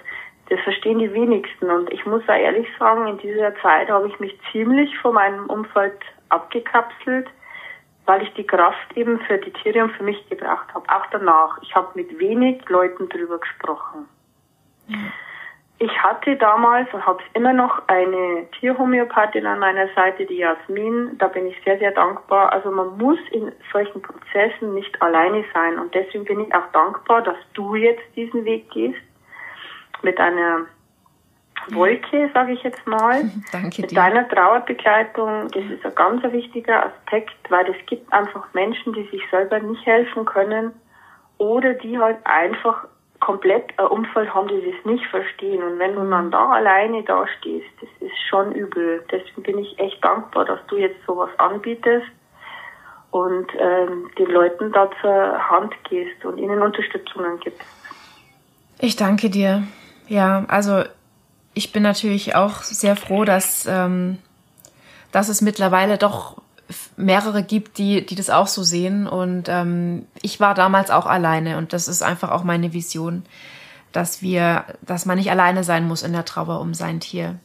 Das 0.49 0.59
verstehen 0.61 0.99
die 0.99 1.11
wenigsten. 1.13 1.69
Und 1.69 1.91
ich 1.91 2.05
muss 2.05 2.21
da 2.27 2.35
ehrlich 2.35 2.67
sagen, 2.77 3.07
in 3.07 3.17
dieser 3.17 3.55
Zeit 3.61 3.89
habe 3.89 4.07
ich 4.07 4.19
mich 4.19 4.37
ziemlich 4.51 4.95
von 4.99 5.15
meinem 5.15 5.45
Umfeld 5.47 5.99
abgekapselt 6.29 7.27
weil 8.05 8.21
ich 8.21 8.33
die 8.33 8.45
Kraft 8.45 8.95
eben 8.95 9.19
für 9.21 9.37
die 9.37 9.51
Tiere 9.51 9.83
und 9.83 9.91
für 9.93 10.03
mich 10.03 10.27
gebraucht 10.29 10.73
habe. 10.73 10.87
Auch 10.89 11.05
danach. 11.11 11.57
Ich 11.61 11.75
habe 11.75 11.89
mit 11.95 12.19
wenig 12.19 12.67
Leuten 12.69 13.09
drüber 13.09 13.39
gesprochen. 13.39 14.07
Ja. 14.87 14.97
Ich 15.77 15.91
hatte 16.01 16.37
damals 16.37 16.91
und 16.93 17.05
habe 17.05 17.21
es 17.21 17.35
immer 17.35 17.51
noch 17.51 17.81
eine 17.87 18.45
Tierhomöopathin 18.59 19.45
an 19.45 19.59
meiner 19.59 19.87
Seite, 19.93 20.25
die 20.25 20.37
Jasmin. 20.37 21.17
Da 21.17 21.27
bin 21.27 21.47
ich 21.47 21.57
sehr, 21.65 21.77
sehr 21.79 21.91
dankbar. 21.91 22.53
Also 22.53 22.71
man 22.71 22.97
muss 22.97 23.19
in 23.31 23.51
solchen 23.73 24.01
Prozessen 24.01 24.73
nicht 24.73 25.01
alleine 25.01 25.43
sein. 25.53 25.77
Und 25.77 25.93
deswegen 25.93 26.23
bin 26.23 26.39
ich 26.39 26.55
auch 26.55 26.71
dankbar, 26.71 27.23
dass 27.23 27.37
du 27.53 27.75
jetzt 27.75 28.03
diesen 28.15 28.45
Weg 28.45 28.71
gehst 28.71 29.01
mit 30.01 30.17
einer 30.17 30.65
Wolke, 31.71 32.29
sage 32.33 32.53
ich 32.53 32.63
jetzt 32.63 32.85
mal, 32.87 33.23
Danke 33.51 33.81
mit 33.81 33.91
dir. 33.91 33.95
deiner 33.95 34.29
Trauerbegleitung. 34.29 35.49
Das 35.49 35.63
ist 35.65 35.85
ein 35.85 35.95
ganz 35.95 36.23
wichtiger 36.31 36.85
Aspekt, 36.85 37.35
weil 37.49 37.69
es 37.69 37.85
gibt 37.87 38.11
einfach 38.13 38.53
Menschen, 38.53 38.93
die 38.93 39.07
sich 39.09 39.21
selber 39.29 39.59
nicht 39.59 39.85
helfen 39.85 40.23
können 40.23 40.71
oder 41.37 41.73
die 41.73 41.97
halt 41.97 42.19
einfach 42.23 42.87
komplett 43.25 43.77
ein 43.79 43.87
Umfeld 43.87 44.31
haben, 44.33 44.47
die 44.47 44.71
das 44.71 44.85
nicht 44.85 45.05
verstehen. 45.07 45.63
Und 45.63 45.79
wenn 45.79 45.95
du 45.95 46.07
dann 46.07 46.29
da 46.29 46.51
alleine 46.51 47.01
dastehst, 47.01 47.65
das 47.81 47.89
ist 47.99 48.17
schon 48.29 48.51
übel. 48.51 49.03
Deswegen 49.11 49.41
bin 49.41 49.57
ich 49.57 49.79
echt 49.79 50.03
dankbar, 50.03 50.45
dass 50.45 50.59
du 50.67 50.77
jetzt 50.77 51.03
sowas 51.07 51.31
anbietest 51.39 52.05
und 53.09 53.47
ähm, 53.57 54.11
den 54.19 54.27
Leuten 54.27 54.71
da 54.71 54.89
zur 55.01 55.49
Hand 55.49 55.73
gehst 55.89 56.23
und 56.23 56.37
ihnen 56.37 56.61
Unterstützungen 56.61 57.39
gibst. 57.39 57.65
Ich 58.79 58.95
danke 58.95 59.31
dir. 59.31 59.63
Ja, 60.07 60.45
also 60.47 60.83
ich 61.55 61.71
bin 61.71 61.81
natürlich 61.81 62.35
auch 62.35 62.61
sehr 62.61 62.95
froh, 62.95 63.25
dass, 63.25 63.65
ähm, 63.65 64.19
dass 65.11 65.29
es 65.29 65.41
mittlerweile 65.41 65.97
doch 65.97 66.37
mehrere 66.97 67.43
gibt, 67.43 67.77
die, 67.77 68.05
die 68.05 68.15
das 68.15 68.29
auch 68.29 68.47
so 68.47 68.63
sehen. 68.63 69.07
Und 69.07 69.49
ähm, 69.49 70.07
ich 70.21 70.39
war 70.39 70.53
damals 70.53 70.91
auch 70.91 71.05
alleine 71.05 71.57
und 71.57 71.73
das 71.73 71.87
ist 71.87 72.01
einfach 72.01 72.31
auch 72.31 72.43
meine 72.43 72.73
Vision, 72.73 73.23
dass 73.91 74.21
wir, 74.21 74.65
dass 74.81 75.05
man 75.05 75.17
nicht 75.17 75.31
alleine 75.31 75.63
sein 75.63 75.87
muss 75.87 76.03
in 76.03 76.13
der 76.13 76.25
Trauer 76.25 76.59
um 76.59 76.73
sein 76.73 76.99
Tier. 76.99 77.35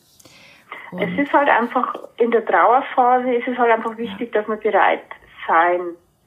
Und 0.91 1.03
es 1.03 1.19
ist 1.19 1.33
halt 1.33 1.49
einfach 1.49 1.95
in 2.17 2.31
der 2.31 2.45
Trauerphase 2.45 3.33
ist 3.33 3.47
es 3.47 3.57
halt 3.57 3.71
einfach 3.71 3.97
wichtig, 3.97 4.35
ja. 4.35 4.41
dass 4.41 4.49
man 4.49 4.59
bereit 4.59 5.05
sein 5.47 5.81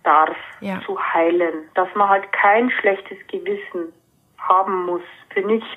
darf 0.03 0.35
ja. 0.61 0.81
zu 0.85 0.97
heilen, 0.97 1.65
dass 1.75 1.87
man 1.95 2.09
halt 2.09 2.31
kein 2.31 2.69
schlechtes 2.69 3.17
Gewissen 3.27 3.93
haben 4.37 4.85
muss 4.85 5.01
für 5.33 5.41
nichts 5.41 5.67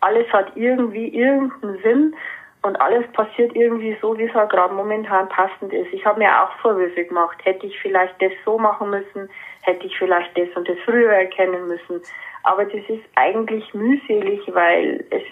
alles 0.00 0.26
hat 0.32 0.56
irgendwie 0.56 1.08
irgendeinen 1.08 1.78
Sinn 1.82 2.16
und 2.62 2.80
alles 2.80 3.10
passiert 3.12 3.54
irgendwie 3.56 3.96
so, 4.02 4.16
wie 4.18 4.24
es 4.24 4.34
halt 4.34 4.50
gerade 4.50 4.74
momentan 4.74 5.28
passend 5.28 5.72
ist. 5.72 5.92
Ich 5.92 6.04
habe 6.04 6.18
mir 6.18 6.42
auch 6.42 6.52
Vorwürfe 6.60 7.04
gemacht. 7.04 7.38
Hätte 7.42 7.66
ich 7.66 7.78
vielleicht 7.80 8.20
das 8.20 8.32
so 8.44 8.58
machen 8.58 8.90
müssen, 8.90 9.30
hätte 9.62 9.86
ich 9.86 9.96
vielleicht 9.98 10.36
das 10.36 10.48
und 10.54 10.68
das 10.68 10.76
früher 10.84 11.12
erkennen 11.12 11.68
müssen. 11.68 12.02
Aber 12.42 12.64
das 12.64 12.82
ist 12.88 13.04
eigentlich 13.14 13.72
mühselig, 13.74 14.40
weil 14.52 15.04
es 15.10 15.22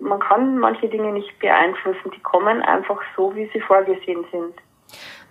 man 0.00 0.18
kann 0.18 0.58
manche 0.58 0.88
Dinge 0.88 1.12
nicht 1.12 1.38
beeinflussen. 1.38 2.10
Die 2.14 2.20
kommen 2.20 2.62
einfach 2.62 3.00
so, 3.16 3.34
wie 3.34 3.48
sie 3.52 3.60
vorgesehen 3.60 4.24
sind. 4.30 4.54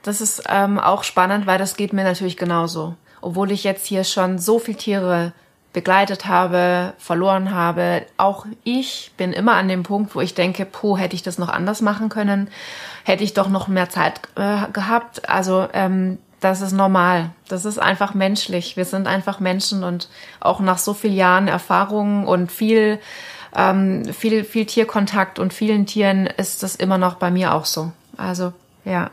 Das 0.02 0.20
ist 0.20 0.44
ähm, 0.50 0.80
auch 0.80 1.04
spannend, 1.04 1.48
weil 1.48 1.58
das 1.58 1.78
geht 1.78 1.94
mir 1.94 2.04
natürlich 2.04 2.38
genauso. 2.38 2.96
Obwohl 3.22 3.52
ich 3.52 3.63
jetzt 3.63 3.86
hier 3.86 4.04
schon 4.04 4.38
so 4.39 4.60
viele 4.60 4.78
Tiere 4.78 5.34
begleitet 5.74 6.28
habe, 6.28 6.94
verloren 7.00 7.54
habe. 7.54 8.06
Auch 8.18 8.46
ich 8.64 9.12
bin 9.18 9.34
immer 9.34 9.56
an 9.56 9.68
dem 9.68 9.84
Punkt, 9.84 10.16
wo 10.16 10.22
ich 10.22 10.36
denke, 10.36 10.66
po, 10.66 10.98
hätte 10.98 11.16
ich 11.16 11.24
das 11.24 11.40
noch 11.40 11.50
anders 11.50 11.82
machen 11.82 12.10
können, 12.10 12.48
hätte 13.04 13.24
ich 13.24 13.34
doch 13.34 13.50
noch 13.50 13.68
mehr 13.68 13.90
Zeit 13.90 14.22
äh, 14.36 14.72
gehabt. 14.72 15.28
Also 15.28 15.68
ähm, 15.74 16.20
das 16.40 16.62
ist 16.62 16.74
normal. 16.74 17.32
Das 17.48 17.66
ist 17.66 17.80
einfach 17.80 18.14
menschlich. 18.14 18.78
Wir 18.78 18.86
sind 18.86 19.08
einfach 19.08 19.40
Menschen 19.40 19.84
und 19.84 20.10
auch 20.40 20.60
nach 20.60 20.78
so 20.78 20.94
vielen 20.94 21.16
Jahren 21.16 21.48
Erfahrung 21.48 22.28
und 22.28 22.52
viel, 22.52 23.00
ähm, 23.56 24.06
viel, 24.14 24.44
viel 24.44 24.66
Tierkontakt 24.66 25.40
und 25.40 25.54
vielen 25.54 25.86
Tieren 25.86 26.28
ist 26.28 26.62
das 26.62 26.76
immer 26.76 26.98
noch 26.98 27.16
bei 27.16 27.32
mir 27.32 27.54
auch 27.54 27.66
so. 27.66 27.92
Also 28.16 28.54
ja. 28.86 29.10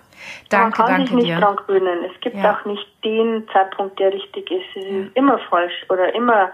Danke, 0.49 0.65
Man 0.65 0.73
kann 0.73 0.87
danke 0.87 1.07
sich 1.07 1.17
nicht 1.17 1.29
dir. 1.29 1.41
dran 1.41 1.57
gewöhnen. 1.57 2.05
Es 2.05 2.21
gibt 2.21 2.37
ja. 2.37 2.53
auch 2.53 2.65
nicht 2.65 2.87
den 3.05 3.49
Zeitpunkt, 3.53 3.99
der 3.99 4.13
richtig 4.13 4.51
ist. 4.51 4.77
Es 4.77 4.85
ist 4.85 5.17
immer 5.17 5.39
falsch 5.51 5.87
oder 5.89 6.15
immer, 6.15 6.51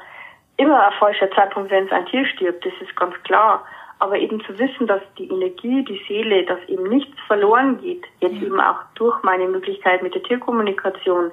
immer 0.56 0.86
ein 0.86 0.92
falscher 0.98 1.30
Zeitpunkt, 1.32 1.70
wenn 1.70 1.86
es 1.86 1.92
ein 1.92 2.06
Tier 2.06 2.26
stirbt. 2.26 2.64
Das 2.64 2.72
ist 2.80 2.94
ganz 2.96 3.14
klar. 3.24 3.64
Aber 3.98 4.18
eben 4.18 4.44
zu 4.44 4.58
wissen, 4.58 4.86
dass 4.86 5.00
die 5.16 5.28
Energie, 5.28 5.82
die 5.84 6.02
Seele, 6.06 6.44
dass 6.44 6.58
eben 6.68 6.88
nichts 6.88 7.18
verloren 7.26 7.80
geht, 7.80 8.04
jetzt 8.20 8.42
eben 8.42 8.60
auch 8.60 8.80
durch 8.94 9.22
meine 9.22 9.48
Möglichkeit 9.48 10.02
mit 10.02 10.14
der 10.14 10.22
Tierkommunikation, 10.22 11.30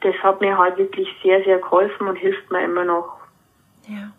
das 0.00 0.14
hat 0.22 0.40
mir 0.40 0.58
halt 0.58 0.78
wirklich 0.78 1.08
sehr, 1.22 1.44
sehr 1.44 1.58
geholfen 1.58 2.08
und 2.08 2.16
hilft 2.16 2.50
mir 2.50 2.64
immer 2.64 2.84
noch. 2.84 3.18
Ja. 3.86 4.10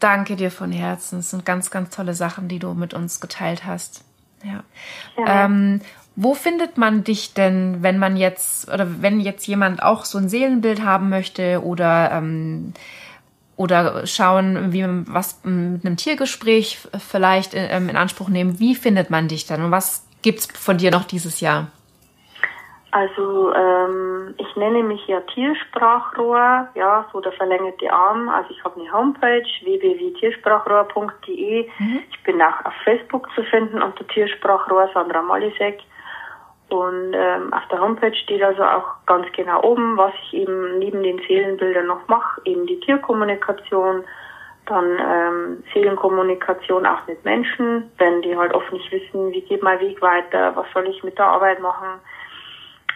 Danke 0.00 0.36
dir 0.36 0.50
von 0.50 0.72
Herzen. 0.72 1.20
Es 1.20 1.30
sind 1.30 1.44
ganz, 1.44 1.70
ganz 1.70 1.94
tolle 1.94 2.14
Sachen, 2.14 2.48
die 2.48 2.58
du 2.58 2.74
mit 2.74 2.94
uns 2.94 3.20
geteilt 3.20 3.64
hast. 3.64 4.04
Ja. 4.42 4.62
ja. 5.16 5.44
Ähm, 5.44 5.80
wo 6.16 6.34
findet 6.34 6.78
man 6.78 7.04
dich 7.04 7.34
denn, 7.34 7.82
wenn 7.82 7.98
man 7.98 8.16
jetzt 8.16 8.72
oder 8.72 9.02
wenn 9.02 9.20
jetzt 9.20 9.46
jemand 9.46 9.82
auch 9.82 10.04
so 10.04 10.18
ein 10.18 10.28
Seelenbild 10.28 10.84
haben 10.84 11.08
möchte 11.08 11.62
oder 11.62 12.10
ähm, 12.12 12.72
oder 13.56 14.06
schauen, 14.06 14.72
wie 14.72 14.82
man 14.82 15.04
was 15.08 15.42
mit 15.44 15.84
einem 15.84 15.96
Tiergespräch 15.96 16.86
vielleicht 16.98 17.52
ähm, 17.54 17.88
in 17.88 17.96
Anspruch 17.96 18.28
nehmen? 18.28 18.58
Wie 18.58 18.74
findet 18.74 19.10
man 19.10 19.28
dich 19.28 19.46
dann 19.46 19.64
und 19.64 19.70
was 19.70 20.04
gibt's 20.22 20.46
von 20.46 20.78
dir 20.78 20.90
noch 20.90 21.04
dieses 21.04 21.40
Jahr? 21.40 21.68
Also 22.90 23.54
ähm, 23.54 24.34
ich 24.38 24.56
nenne 24.56 24.82
mich 24.84 25.06
ja 25.08 25.20
Tiersprachrohr, 25.20 26.68
ja, 26.74 27.06
so 27.12 27.20
der 27.20 27.32
verlängerte 27.32 27.92
Arm. 27.92 28.28
Also 28.28 28.50
ich 28.50 28.62
habe 28.62 28.80
eine 28.80 28.92
Homepage 28.92 29.42
www.tiersprachrohr.de. 29.64 31.68
Mhm. 31.78 32.00
Ich 32.08 32.22
bin 32.22 32.40
auch 32.40 32.64
auf 32.64 32.72
Facebook 32.84 33.28
zu 33.34 33.42
finden 33.42 33.82
unter 33.82 34.06
Tiersprachrohr 34.06 34.90
Sandra 34.94 35.22
Malisek. 35.22 35.80
Und 36.68 37.12
ähm, 37.14 37.52
auf 37.52 37.66
der 37.70 37.80
Homepage 37.80 38.14
steht 38.14 38.42
also 38.42 38.62
auch 38.64 39.04
ganz 39.06 39.26
genau 39.32 39.62
oben, 39.62 39.96
was 39.96 40.12
ich 40.24 40.40
eben 40.40 40.78
neben 40.78 41.02
den 41.02 41.18
Seelenbildern 41.28 41.86
noch 41.86 42.08
mache, 42.08 42.40
eben 42.44 42.66
die 42.66 42.80
Tierkommunikation, 42.80 44.04
dann 44.66 44.98
ähm, 44.98 45.64
Seelenkommunikation 45.74 46.86
auch 46.86 47.06
mit 47.06 47.22
Menschen, 47.24 47.90
wenn 47.98 48.22
die 48.22 48.36
halt 48.36 48.54
oft 48.54 48.72
nicht 48.72 48.90
wissen, 48.90 49.30
wie 49.30 49.42
geht 49.42 49.62
mein 49.62 49.78
Weg 49.80 50.00
weiter, 50.00 50.56
was 50.56 50.66
soll 50.72 50.88
ich 50.88 51.04
mit 51.04 51.18
der 51.18 51.26
Arbeit 51.26 51.60
machen 51.60 52.00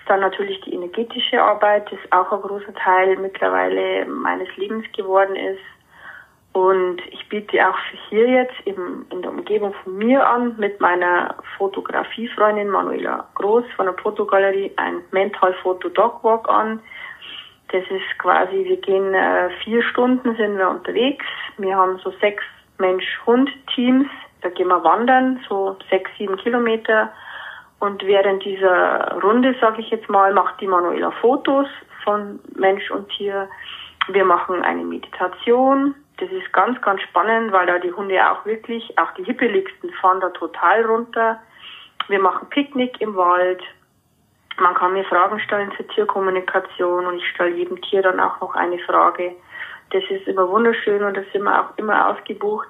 dann 0.08 0.20
natürlich 0.20 0.60
die 0.62 0.74
energetische 0.74 1.40
Arbeit, 1.40 1.90
das 1.92 2.00
auch 2.10 2.32
ein 2.32 2.40
großer 2.40 2.74
Teil 2.74 3.16
mittlerweile 3.16 4.06
meines 4.06 4.48
Lebens 4.56 4.84
geworden 4.96 5.36
ist. 5.36 5.60
Und 6.52 7.00
ich 7.10 7.28
biete 7.28 7.58
auch 7.68 7.76
hier 8.08 8.28
jetzt 8.28 8.54
eben 8.64 9.06
in 9.10 9.22
der 9.22 9.30
Umgebung 9.30 9.74
von 9.84 9.96
mir 9.96 10.26
an 10.26 10.56
mit 10.58 10.80
meiner 10.80 11.36
Fotografiefreundin 11.56 12.68
Manuela 12.68 13.28
Groß 13.34 13.64
von 13.76 13.86
der 13.86 13.94
Fotogalerie 13.94 14.72
ein 14.76 15.02
Mental 15.12 15.54
Photo 15.62 15.88
Dog 15.88 16.24
Walk 16.24 16.48
an. 16.48 16.80
Das 17.70 17.82
ist 17.90 18.18
quasi, 18.18 18.64
wir 18.64 18.78
gehen 18.78 19.14
äh, 19.14 19.50
vier 19.62 19.82
Stunden 19.82 20.34
sind 20.36 20.56
wir 20.56 20.70
unterwegs. 20.70 21.26
Wir 21.58 21.76
haben 21.76 21.98
so 21.98 22.10
sechs 22.20 22.42
Mensch-Hund-Teams. 22.78 24.08
Da 24.40 24.48
gehen 24.48 24.68
wir 24.68 24.82
wandern, 24.82 25.40
so 25.48 25.76
sechs, 25.90 26.10
sieben 26.16 26.36
Kilometer 26.36 27.12
und 27.80 28.04
während 28.04 28.44
dieser 28.44 29.20
Runde, 29.22 29.54
sage 29.60 29.80
ich 29.80 29.90
jetzt 29.90 30.08
mal, 30.08 30.32
macht 30.32 30.60
die 30.60 30.66
Manuela 30.66 31.10
Fotos 31.20 31.68
von 32.02 32.40
Mensch 32.56 32.90
und 32.90 33.08
Tier. 33.10 33.48
Wir 34.08 34.24
machen 34.24 34.62
eine 34.62 34.84
Meditation, 34.84 35.94
das 36.18 36.30
ist 36.30 36.52
ganz, 36.52 36.80
ganz 36.82 37.00
spannend, 37.02 37.52
weil 37.52 37.66
da 37.66 37.78
die 37.78 37.92
Hunde 37.92 38.18
auch 38.30 38.44
wirklich, 38.44 38.98
auch 38.98 39.12
die 39.14 39.24
hippeligsten 39.24 39.90
fahren 40.00 40.20
da 40.20 40.30
total 40.30 40.84
runter. 40.84 41.40
Wir 42.08 42.18
machen 42.18 42.48
Picknick 42.50 43.00
im 43.00 43.16
Wald. 43.16 43.62
Man 44.60 44.74
kann 44.74 44.92
mir 44.92 45.04
Fragen 45.04 45.38
stellen 45.40 45.72
zur 45.76 45.86
Tierkommunikation 45.88 47.06
und 47.06 47.18
ich 47.18 47.28
stelle 47.28 47.54
jedem 47.54 47.80
Tier 47.82 48.02
dann 48.02 48.18
auch 48.18 48.40
noch 48.40 48.54
eine 48.54 48.78
Frage. 48.80 49.36
Das 49.90 50.02
ist 50.10 50.26
immer 50.26 50.48
wunderschön 50.48 51.02
und 51.02 51.16
das 51.16 51.24
sind 51.32 51.44
wir 51.44 51.60
auch 51.60 51.76
immer 51.78 52.08
ausgebucht. 52.08 52.68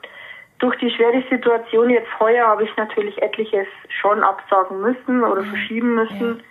Durch 0.59 0.77
die 0.77 0.91
schwere 0.91 1.23
Situation 1.31 1.89
jetzt 1.89 2.09
heuer 2.21 2.47
habe 2.47 2.65
ich 2.65 2.77
natürlich 2.77 3.21
etliches 3.23 3.67
schon 4.01 4.23
absagen 4.23 4.81
müssen 4.81 5.23
oder 5.25 5.43
mhm. 5.43 5.51
verschieben 5.51 5.95
müssen. 5.95 6.39
Ja. 6.39 6.45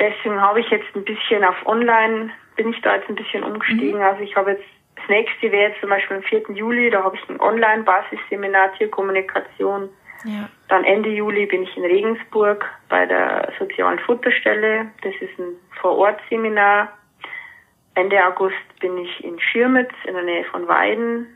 Deswegen 0.00 0.40
habe 0.40 0.60
ich 0.60 0.70
jetzt 0.70 0.94
ein 0.94 1.04
bisschen 1.04 1.42
auf 1.42 1.56
Online, 1.66 2.30
bin 2.56 2.70
ich 2.70 2.80
da 2.82 2.94
jetzt 2.94 3.08
ein 3.08 3.16
bisschen 3.16 3.42
umgestiegen. 3.42 3.98
Mhm. 3.98 4.04
Also 4.04 4.22
ich 4.22 4.36
habe 4.36 4.52
jetzt, 4.52 4.64
das 5.08 5.16
nächste 5.16 5.50
wäre 5.50 5.70
jetzt 5.70 5.80
zum 5.80 5.88
Beispiel 5.88 6.18
am 6.18 6.22
4. 6.22 6.42
Juli, 6.50 6.90
da 6.90 7.02
habe 7.02 7.16
ich 7.16 7.28
ein 7.28 7.40
Online-Basisseminar 7.40 8.74
Tierkommunikation. 8.74 9.88
Ja. 10.24 10.48
Dann 10.68 10.84
Ende 10.84 11.08
Juli 11.08 11.46
bin 11.46 11.62
ich 11.62 11.76
in 11.76 11.84
Regensburg 11.84 12.64
bei 12.88 13.06
der 13.06 13.52
sozialen 13.58 13.98
Futterstelle. 14.00 14.90
Das 15.02 15.14
ist 15.20 15.38
ein 15.38 15.56
Vorortseminar. 15.80 16.92
Ende 17.94 18.24
August 18.24 18.56
bin 18.80 18.98
ich 18.98 19.24
in 19.24 19.40
Schirmitz 19.40 19.92
in 20.04 20.14
der 20.14 20.24
Nähe 20.24 20.44
von 20.44 20.68
Weiden. 20.68 21.26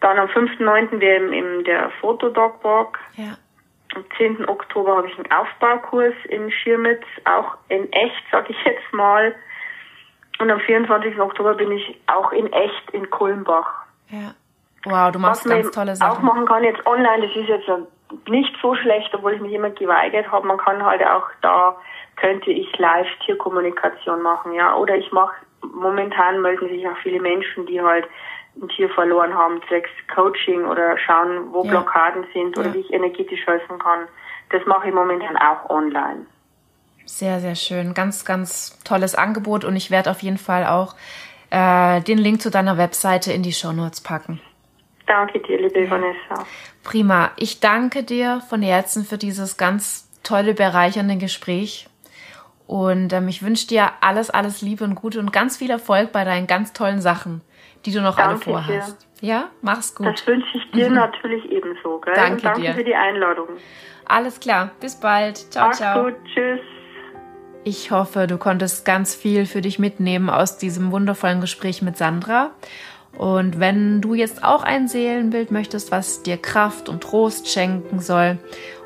Dann 0.00 0.18
am 0.18 0.28
5.9. 0.28 1.00
wäre 1.00 1.34
eben 1.34 1.64
der 1.64 1.90
Fotodogwalk. 2.00 2.98
Ja. 3.14 3.36
Am 3.94 4.04
10. 4.18 4.48
Oktober 4.48 4.96
habe 4.96 5.08
ich 5.08 5.16
einen 5.16 5.32
Aufbaukurs 5.32 6.14
in 6.28 6.50
Schirmitz, 6.50 7.04
auch 7.24 7.56
in 7.68 7.90
echt, 7.92 8.22
sage 8.30 8.48
ich 8.50 8.64
jetzt 8.64 8.92
mal. 8.92 9.34
Und 10.40 10.50
am 10.50 10.60
24. 10.60 11.18
Oktober 11.18 11.54
bin 11.54 11.72
ich 11.72 12.00
auch 12.06 12.32
in 12.32 12.52
echt 12.52 12.90
in 12.92 13.10
Kulmbach. 13.10 13.70
Ja. 14.08 14.34
Wow, 14.84 15.10
du 15.10 15.18
machst 15.18 15.44
Was 15.44 15.52
ganz 15.52 15.70
tolle 15.72 15.96
Sachen. 15.96 16.12
auch 16.12 16.22
machen 16.22 16.46
kann 16.46 16.62
jetzt 16.62 16.86
online, 16.86 17.26
das 17.26 17.36
ist 17.36 17.48
jetzt 17.48 17.68
nicht 18.28 18.54
so 18.62 18.74
schlecht, 18.76 19.12
obwohl 19.14 19.34
ich 19.34 19.40
mich 19.40 19.52
immer 19.52 19.70
geweigert 19.70 20.30
habe. 20.30 20.46
Man 20.46 20.58
kann 20.58 20.84
halt 20.84 21.04
auch 21.04 21.26
da, 21.42 21.76
könnte 22.16 22.50
ich 22.50 22.76
live 22.78 23.08
Tierkommunikation 23.24 24.22
machen, 24.22 24.52
ja. 24.52 24.76
Oder 24.76 24.96
ich 24.96 25.10
mache, 25.12 25.34
momentan 25.62 26.40
melden 26.40 26.68
sich 26.68 26.86
auch 26.88 26.96
viele 27.02 27.20
Menschen, 27.20 27.66
die 27.66 27.82
halt 27.82 28.06
ein 28.60 28.68
Tier 28.68 28.88
verloren 28.90 29.34
haben, 29.34 29.60
zwecks 29.68 29.90
Coaching 30.14 30.64
oder 30.64 30.96
schauen, 30.98 31.52
wo 31.52 31.64
ja. 31.64 31.70
Blockaden 31.70 32.24
sind 32.32 32.56
oder 32.56 32.68
ja. 32.68 32.74
wie 32.74 32.80
ich 32.80 32.92
energetisch 32.92 33.46
helfen 33.46 33.78
kann. 33.78 34.06
Das 34.50 34.64
mache 34.66 34.88
ich 34.88 34.94
momentan 34.94 35.36
auch 35.36 35.68
online. 35.68 36.26
Sehr, 37.08 37.40
sehr 37.40 37.54
schön. 37.54 37.94
Ganz, 37.94 38.24
ganz 38.24 38.78
tolles 38.84 39.14
Angebot 39.14 39.64
und 39.64 39.76
ich 39.76 39.90
werde 39.90 40.10
auf 40.10 40.22
jeden 40.22 40.38
Fall 40.38 40.66
auch 40.66 40.94
äh, 41.50 42.00
den 42.02 42.18
Link 42.18 42.42
zu 42.42 42.50
deiner 42.50 42.76
Webseite 42.76 43.32
in 43.32 43.42
die 43.42 43.52
Show 43.52 43.72
Notes 43.72 44.00
packen. 44.00 44.40
Danke 45.06 45.40
dir, 45.40 45.58
liebe. 45.58 45.90
Vanessa. 45.90 46.46
Prima. 46.84 47.30
Ich 47.36 47.60
danke 47.60 48.02
dir 48.02 48.42
von 48.48 48.60
Herzen 48.60 49.04
für 49.04 49.16
dieses 49.16 49.56
ganz 49.56 50.10
tolle, 50.22 50.52
bereichernde 50.52 51.16
Gespräch. 51.16 51.88
Und 52.66 53.14
ähm, 53.14 53.28
ich 53.28 53.42
wünsche 53.42 53.66
dir 53.66 53.92
alles, 54.02 54.28
alles 54.28 54.60
Liebe 54.60 54.84
und 54.84 54.94
Gute 54.94 55.18
und 55.18 55.32
ganz 55.32 55.56
viel 55.56 55.70
Erfolg 55.70 56.12
bei 56.12 56.24
deinen 56.24 56.46
ganz 56.46 56.74
tollen 56.74 57.00
Sachen 57.00 57.40
die 57.84 57.92
du 57.92 58.00
noch 58.00 58.16
danke 58.16 58.30
alle 58.30 58.64
vorhast. 58.66 59.08
Dir. 59.20 59.28
Ja, 59.28 59.50
mach's 59.62 59.94
gut. 59.94 60.06
Das 60.06 60.26
wünsche 60.26 60.58
ich 60.58 60.70
dir 60.72 60.88
mhm. 60.88 60.94
natürlich 60.96 61.44
ebenso. 61.50 61.98
Gell? 62.00 62.14
Danke, 62.14 62.42
danke 62.42 62.60
dir. 62.60 62.74
für 62.74 62.84
die 62.84 62.94
Einladung. 62.94 63.48
Alles 64.06 64.40
klar, 64.40 64.70
bis 64.80 64.98
bald. 64.98 65.36
Ciao, 65.36 65.66
Mach's 65.66 65.78
ciao. 65.78 66.04
gut, 66.04 66.14
tschüss. 66.32 66.60
Ich 67.64 67.90
hoffe, 67.90 68.26
du 68.26 68.38
konntest 68.38 68.84
ganz 68.84 69.14
viel 69.14 69.44
für 69.44 69.60
dich 69.60 69.78
mitnehmen 69.78 70.30
aus 70.30 70.58
diesem 70.58 70.90
wundervollen 70.92 71.40
Gespräch 71.40 71.82
mit 71.82 71.96
Sandra. 71.96 72.52
Und 73.16 73.58
wenn 73.58 74.00
du 74.00 74.14
jetzt 74.14 74.44
auch 74.44 74.62
ein 74.62 74.86
Seelenbild 74.86 75.50
möchtest, 75.50 75.90
was 75.90 76.22
dir 76.22 76.36
Kraft 76.36 76.88
und 76.88 77.02
Trost 77.02 77.48
schenken 77.48 78.00
soll 78.00 78.38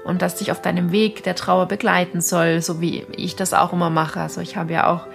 und 0.05 0.23
das 0.23 0.37
dich 0.37 0.51
auf 0.51 0.63
deinem 0.63 0.91
Weg 0.91 1.23
der 1.23 1.35
Trauer 1.35 1.67
begleiten 1.67 2.21
soll, 2.21 2.63
so 2.63 2.81
wie 2.81 3.05
ich 3.17 3.37
das 3.37 3.53
auch 3.53 3.73
immer 3.73 3.91
mache. 3.91 4.21
Also 4.21 4.41
ich 4.41 4.57
habe 4.57 4.73
ja 4.73 4.91
auch 4.91 5.07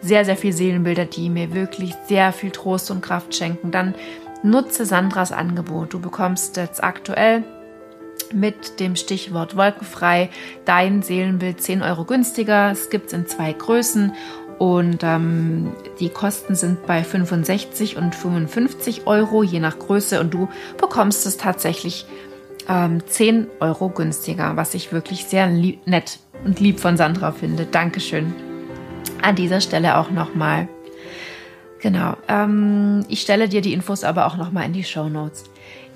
sehr, 0.00 0.24
sehr 0.24 0.36
viele 0.36 0.52
Seelenbilder, 0.52 1.04
die 1.04 1.28
mir 1.28 1.54
wirklich 1.54 1.94
sehr 2.08 2.32
viel 2.32 2.50
Trost 2.50 2.90
und 2.90 3.02
Kraft 3.02 3.34
schenken, 3.34 3.70
dann 3.70 3.94
nutze 4.42 4.86
Sandras 4.86 5.32
Angebot. 5.32 5.92
Du 5.92 6.00
bekommst 6.00 6.56
jetzt 6.56 6.82
aktuell 6.82 7.44
mit 8.34 8.80
dem 8.80 8.96
Stichwort 8.96 9.56
wolkenfrei 9.56 10.30
dein 10.64 11.02
Seelenbild 11.02 11.60
10 11.60 11.82
Euro 11.82 12.04
günstiger. 12.04 12.70
Es 12.70 12.90
gibt 12.90 13.08
es 13.08 13.12
in 13.12 13.26
zwei 13.26 13.52
Größen 13.52 14.12
und 14.58 15.02
ähm, 15.02 15.72
die 15.98 16.08
Kosten 16.08 16.54
sind 16.54 16.86
bei 16.86 17.02
65 17.02 17.96
und 17.96 18.14
55 18.14 19.06
Euro 19.06 19.42
je 19.42 19.60
nach 19.60 19.78
Größe 19.78 20.20
und 20.20 20.32
du 20.32 20.48
bekommst 20.78 21.26
es 21.26 21.36
tatsächlich 21.36 22.06
ähm, 22.68 23.04
10 23.04 23.48
Euro 23.60 23.88
günstiger, 23.88 24.56
was 24.56 24.74
ich 24.74 24.92
wirklich 24.92 25.24
sehr 25.24 25.48
lieb, 25.48 25.86
nett 25.86 26.20
und 26.44 26.60
lieb 26.60 26.78
von 26.78 26.96
Sandra 26.96 27.32
finde. 27.32 27.66
Dankeschön 27.66 28.32
an 29.20 29.34
dieser 29.34 29.60
Stelle 29.60 29.96
auch 29.96 30.10
nochmal. 30.10 30.68
Genau. 31.80 32.16
Ähm, 32.28 33.04
ich 33.08 33.20
stelle 33.20 33.48
dir 33.48 33.60
die 33.60 33.72
Infos 33.72 34.04
aber 34.04 34.26
auch 34.26 34.36
nochmal 34.36 34.66
in 34.66 34.72
die 34.72 34.84
Show 34.84 35.08
Notes. 35.08 35.44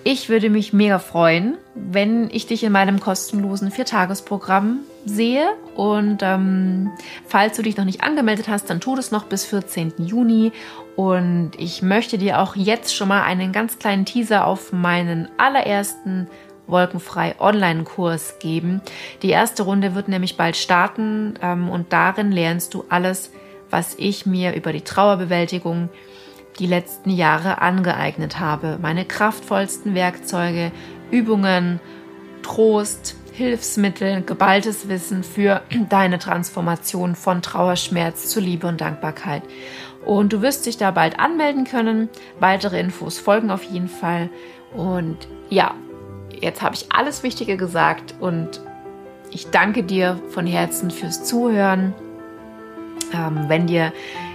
Ich 0.09 0.29
würde 0.29 0.51
mich 0.51 0.73
mega 0.73 1.01
freuen, 1.01 1.59
wenn 1.75 2.31
ich 2.31 2.47
dich 2.47 2.63
in 2.63 2.71
meinem 2.71 3.01
kostenlosen 3.01 3.73
Viertagesprogramm 3.73 4.83
sehe. 5.05 5.49
Und 5.75 6.19
ähm, 6.23 6.93
falls 7.27 7.57
du 7.57 7.63
dich 7.63 7.77
noch 7.77 7.85
nicht 7.85 8.05
angemeldet 8.05 8.47
hast, 8.47 8.71
dann 8.71 8.79
tu 8.79 8.95
das 8.95 9.11
noch 9.11 9.25
bis 9.25 9.45
14. 9.47 9.95
Juni. 9.99 10.53
Und 10.95 11.55
ich 11.59 11.83
möchte 11.83 12.19
dir 12.19 12.41
auch 12.41 12.55
jetzt 12.55 12.95
schon 12.95 13.09
mal 13.09 13.25
einen 13.25 13.51
ganz 13.51 13.81
kleinen 13.81 14.05
Teaser 14.05 14.47
auf 14.47 14.73
meinen 14.73 15.27
allerersten 15.39 16.29
Wolkenfrei 16.69 17.35
Online-Kurs 17.41 18.39
geben. 18.39 18.83
Die 19.23 19.31
erste 19.31 19.65
Runde 19.65 19.97
wird 19.97 20.07
nämlich 20.07 20.37
bald 20.37 20.57
starten 20.57 21.35
ähm, 21.43 21.69
und 21.69 21.93
darin 21.93 22.31
lernst 22.31 22.75
du 22.75 22.85
alles, 22.91 23.33
was 23.71 23.97
ich 23.99 24.25
mir 24.25 24.55
über 24.55 24.73
die 24.73 24.83
Trauerbewältigung 24.83 25.89
die 26.59 26.67
letzten 26.67 27.11
Jahre 27.11 27.61
angeeignet 27.61 28.41
habe. 28.41 28.79
Meine 28.81 29.05
kraftvollsten 29.05 29.95
Werkzeuge, 29.95 30.73
Übungen, 31.11 31.81
Trost, 32.43 33.17
Hilfsmittel, 33.33 34.23
geballtes 34.23 34.89
Wissen 34.89 35.23
für 35.23 35.63
deine 35.89 36.19
Transformation 36.19 37.15
von 37.15 37.43
Trauerschmerz 37.43 38.29
zu 38.29 38.41
Liebe 38.41 38.67
und 38.67 38.81
Dankbarkeit. 38.81 39.43
Und 40.05 40.33
du 40.33 40.41
wirst 40.41 40.67
dich 40.67 40.77
da 40.77 40.93
bald 40.93 41.19
anmelden 41.19 41.65
können. 41.65 42.09
Weitere 42.39 42.79
Infos 42.79 43.19
folgen 43.19 43.51
auf 43.51 43.65
jeden 43.65 43.89
Fall. 43.89 44.31
Und 44.75 45.17
ja, 45.51 45.75
jetzt 46.41 46.63
habe 46.63 46.75
ich 46.75 46.87
alles 46.93 47.23
Wichtige 47.23 47.57
gesagt 47.57 48.15
und 48.21 48.61
ich 49.31 49.51
danke 49.51 49.83
dir 49.83 50.21
von 50.31 50.47
Herzen 50.47 50.91
fürs 50.91 51.25
Zuhören. 51.25 51.93
Ähm, 53.13 53.47
wenn 53.49 53.67
dir 53.67 53.93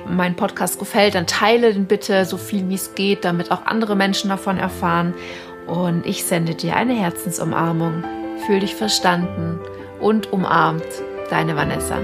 mein 0.07 0.35
Podcast 0.35 0.79
gefällt, 0.79 1.15
dann 1.15 1.27
teile 1.27 1.73
den 1.73 1.85
bitte 1.85 2.25
so 2.25 2.37
viel 2.37 2.67
wie 2.69 2.75
es 2.75 2.95
geht, 2.95 3.25
damit 3.25 3.51
auch 3.51 3.65
andere 3.65 3.95
Menschen 3.95 4.29
davon 4.29 4.57
erfahren. 4.57 5.13
Und 5.67 6.05
ich 6.05 6.25
sende 6.25 6.55
dir 6.55 6.75
eine 6.75 6.93
Herzensumarmung. 6.93 8.03
Fühl 8.45 8.59
dich 8.59 8.75
verstanden 8.75 9.59
und 9.99 10.33
umarmt. 10.33 10.83
Deine 11.29 11.55
Vanessa. 11.55 11.97